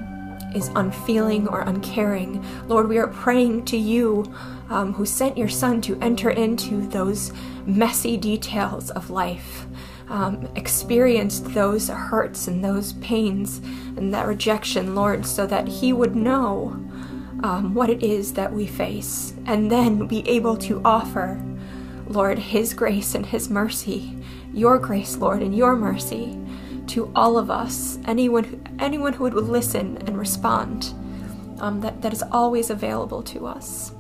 is 0.53 0.69
unfeeling 0.75 1.47
or 1.47 1.61
uncaring. 1.61 2.45
Lord, 2.67 2.87
we 2.87 2.99
are 2.99 3.07
praying 3.07 3.65
to 3.65 3.77
you 3.77 4.31
um, 4.69 4.93
who 4.93 5.03
sent 5.03 5.35
your 5.35 5.49
Son 5.49 5.81
to 5.81 5.97
enter 5.99 6.29
into 6.29 6.87
those 6.87 7.33
messy 7.65 8.17
details 8.17 8.91
of 8.91 9.09
life. 9.09 9.65
Um, 10.09 10.47
experienced 10.55 11.53
those 11.53 11.87
hurts 11.87 12.47
and 12.47 12.63
those 12.63 12.93
pains 12.93 13.59
and 13.97 14.13
that 14.13 14.27
rejection, 14.27 14.93
Lord, 14.93 15.25
so 15.25 15.47
that 15.47 15.67
He 15.67 15.91
would 15.91 16.15
know 16.15 16.79
um, 17.43 17.73
what 17.73 17.89
it 17.89 18.03
is 18.03 18.33
that 18.33 18.53
we 18.53 18.67
face, 18.67 19.33
and 19.45 19.71
then 19.71 20.07
be 20.07 20.27
able 20.27 20.57
to 20.57 20.81
offer, 20.85 21.41
Lord, 22.07 22.37
His 22.37 22.73
grace 22.73 23.15
and 23.15 23.25
His 23.25 23.49
mercy, 23.49 24.17
your 24.53 24.77
grace, 24.77 25.17
Lord, 25.17 25.41
and 25.41 25.55
your 25.55 25.75
mercy 25.75 26.37
to 26.87 27.11
all 27.15 27.37
of 27.37 27.49
us, 27.49 27.99
anyone, 28.05 28.43
who, 28.43 28.59
anyone 28.79 29.13
who 29.13 29.23
would 29.23 29.33
listen 29.33 29.97
and 30.05 30.17
respond, 30.17 30.93
um, 31.59 31.79
that, 31.81 32.01
that 32.01 32.13
is 32.13 32.23
always 32.31 32.69
available 32.69 33.23
to 33.23 33.47
us. 33.47 33.91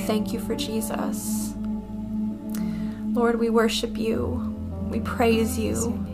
Thank 0.00 0.32
you 0.32 0.40
for 0.40 0.56
Jesus. 0.56 1.54
Lord, 3.12 3.38
we 3.38 3.50
worship 3.50 3.96
you. 3.96 4.56
We 4.90 5.00
praise 5.00 5.58
you. 5.58 6.04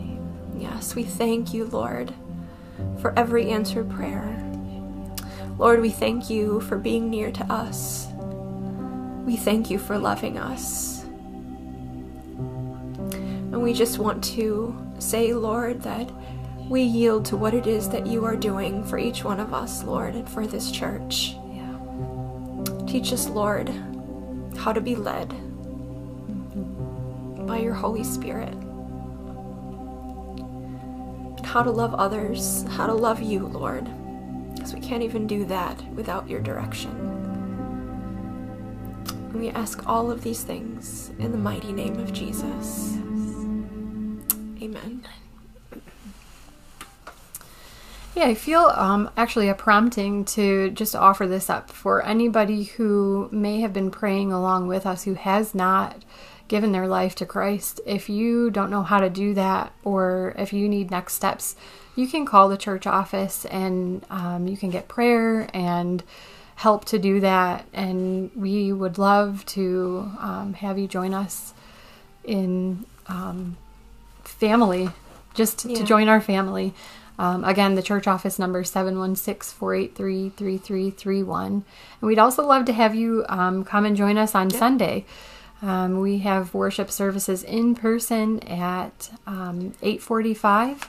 Yes, 0.57 0.95
we 0.95 1.03
thank 1.03 1.53
you, 1.53 1.65
Lord, 1.65 2.13
for 3.01 3.17
every 3.17 3.49
answered 3.49 3.89
prayer. 3.89 4.48
Lord, 5.59 5.81
we 5.81 5.89
thank 5.89 6.29
you 6.29 6.61
for 6.61 6.77
being 6.77 7.09
near 7.09 7.33
to 7.33 7.43
us. 7.51 8.07
We 9.25 9.35
thank 9.35 9.69
you 9.69 9.77
for 9.77 9.97
loving 9.97 10.37
us. 10.37 11.03
And 13.51 13.61
we 13.61 13.73
just 13.73 13.99
want 13.99 14.23
to 14.35 14.73
say, 14.99 15.33
Lord, 15.33 15.81
that 15.81 16.09
we 16.69 16.81
yield 16.83 17.25
to 17.25 17.35
what 17.35 17.53
it 17.53 17.67
is 17.67 17.89
that 17.89 18.07
you 18.07 18.23
are 18.23 18.37
doing 18.37 18.85
for 18.85 18.97
each 18.97 19.25
one 19.25 19.41
of 19.41 19.53
us, 19.53 19.83
Lord, 19.83 20.15
and 20.15 20.29
for 20.29 20.47
this 20.47 20.71
church. 20.71 21.35
Yeah. 21.51 21.75
Teach 22.87 23.11
us, 23.11 23.27
Lord, 23.27 23.67
how 24.55 24.71
to 24.71 24.79
be 24.79 24.95
led 24.95 25.27
by 27.45 27.57
your 27.57 27.73
Holy 27.73 28.05
Spirit. 28.05 28.53
And 31.37 31.45
how 31.45 31.63
to 31.63 31.71
love 31.71 31.93
others, 31.95 32.63
how 32.69 32.87
to 32.87 32.93
love 32.93 33.21
you, 33.21 33.45
Lord 33.45 33.89
because 34.69 34.81
we 34.81 34.87
can't 34.87 35.03
even 35.03 35.25
do 35.25 35.45
that 35.45 35.83
without 35.93 36.29
your 36.29 36.39
direction. 36.39 36.91
We 39.33 39.49
ask 39.49 39.87
all 39.87 40.11
of 40.11 40.21
these 40.21 40.43
things 40.43 41.11
in 41.17 41.31
the 41.31 41.37
mighty 41.37 41.71
name 41.71 41.97
of 41.99 42.13
Jesus. 42.13 42.97
Amen. 44.61 45.07
Yeah, 48.15 48.25
I 48.25 48.35
feel 48.35 48.71
um, 48.75 49.09
actually 49.15 49.49
a 49.49 49.55
prompting 49.55 50.25
to 50.25 50.71
just 50.71 50.95
offer 50.95 51.25
this 51.25 51.49
up 51.49 51.71
for 51.71 52.03
anybody 52.03 52.63
who 52.63 53.29
may 53.31 53.61
have 53.61 53.71
been 53.71 53.89
praying 53.89 54.31
along 54.31 54.67
with 54.67 54.85
us 54.85 55.03
who 55.03 55.13
has 55.13 55.55
not 55.55 56.03
given 56.47 56.71
their 56.73 56.87
life 56.87 57.15
to 57.15 57.25
Christ. 57.25 57.79
If 57.85 58.09
you 58.09 58.51
don't 58.51 58.71
know 58.71 58.83
how 58.83 58.99
to 58.99 59.09
do 59.09 59.33
that, 59.35 59.71
or 59.83 60.33
if 60.37 60.51
you 60.51 60.67
need 60.67 60.91
next 60.91 61.13
steps, 61.13 61.55
you 61.99 62.07
can 62.07 62.25
call 62.25 62.47
the 62.49 62.57
church 62.57 62.87
office 62.87 63.45
and 63.45 64.05
um, 64.09 64.47
you 64.47 64.55
can 64.57 64.69
get 64.69 64.87
prayer 64.87 65.49
and 65.53 66.01
help 66.55 66.85
to 66.85 66.97
do 66.99 67.19
that. 67.19 67.65
And 67.73 68.31
we 68.35 68.71
would 68.73 68.97
love 68.97 69.45
to 69.47 70.09
um, 70.19 70.53
have 70.53 70.77
you 70.79 70.87
join 70.87 71.13
us 71.13 71.53
in 72.23 72.85
um, 73.07 73.57
family, 74.23 74.89
just 75.33 75.65
Yeah. 75.65 75.77
to 75.77 75.83
join 75.83 76.07
our 76.07 76.21
family. 76.21 76.73
Um, 77.17 77.43
again, 77.43 77.75
the 77.75 77.81
church 77.81 78.07
office 78.07 78.39
number 78.39 78.61
is 78.61 78.69
716 78.69 79.57
483 79.57 80.29
3331. 80.29 81.51
And 81.51 81.63
we'd 82.01 82.19
also 82.19 82.45
love 82.45 82.63
to 82.65 82.73
have 82.73 82.95
you 82.95 83.25
um, 83.27 83.65
come 83.65 83.83
and 83.85 83.95
join 83.97 84.17
us 84.17 84.33
on 84.35 84.49
Sunday. 84.49 85.05
Um, 85.61 85.99
we 85.99 86.19
have 86.19 86.53
worship 86.53 86.89
services 86.89 87.43
in 87.43 87.75
person 87.75 88.39
at 88.43 89.11
um, 89.27 89.73
845 89.81 90.87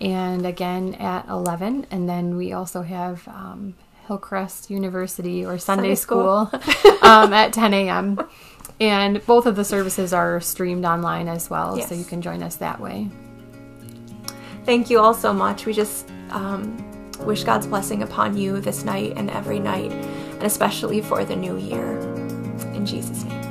and 0.00 0.46
again 0.46 0.94
at 0.94 1.26
11. 1.28 1.86
And 1.90 2.08
then 2.08 2.36
we 2.36 2.52
also 2.52 2.82
have 2.82 3.26
um, 3.28 3.74
Hillcrest 4.06 4.70
University 4.70 5.44
or 5.44 5.58
Sunday, 5.58 5.94
Sunday 5.94 5.94
school, 5.94 6.46
school. 6.46 6.98
um, 7.02 7.32
at 7.32 7.52
10 7.52 7.74
a.m. 7.74 8.18
And 8.78 9.24
both 9.24 9.46
of 9.46 9.56
the 9.56 9.64
services 9.64 10.12
are 10.12 10.40
streamed 10.40 10.84
online 10.84 11.28
as 11.28 11.48
well, 11.48 11.78
Yes. 11.78 11.88
so 11.88 11.94
you 11.94 12.04
can 12.04 12.20
join 12.20 12.42
us 12.42 12.56
that 12.56 12.80
way. 12.80 13.08
Thank 14.64 14.90
you 14.90 14.98
all 14.98 15.14
so 15.14 15.32
much. 15.32 15.64
We 15.64 15.72
just 15.72 16.10
um, 16.30 16.76
wish 17.20 17.44
God's 17.44 17.66
blessing 17.66 18.02
upon 18.02 18.36
you 18.36 18.60
this 18.60 18.84
night 18.84 19.14
and 19.16 19.30
every 19.30 19.60
night, 19.60 19.92
and 19.92 20.42
especially 20.42 21.00
for 21.00 21.24
the 21.24 21.36
new 21.36 21.56
year. 21.56 21.98
In 22.74 22.84
Jesus' 22.84 23.24
name. 23.24 23.45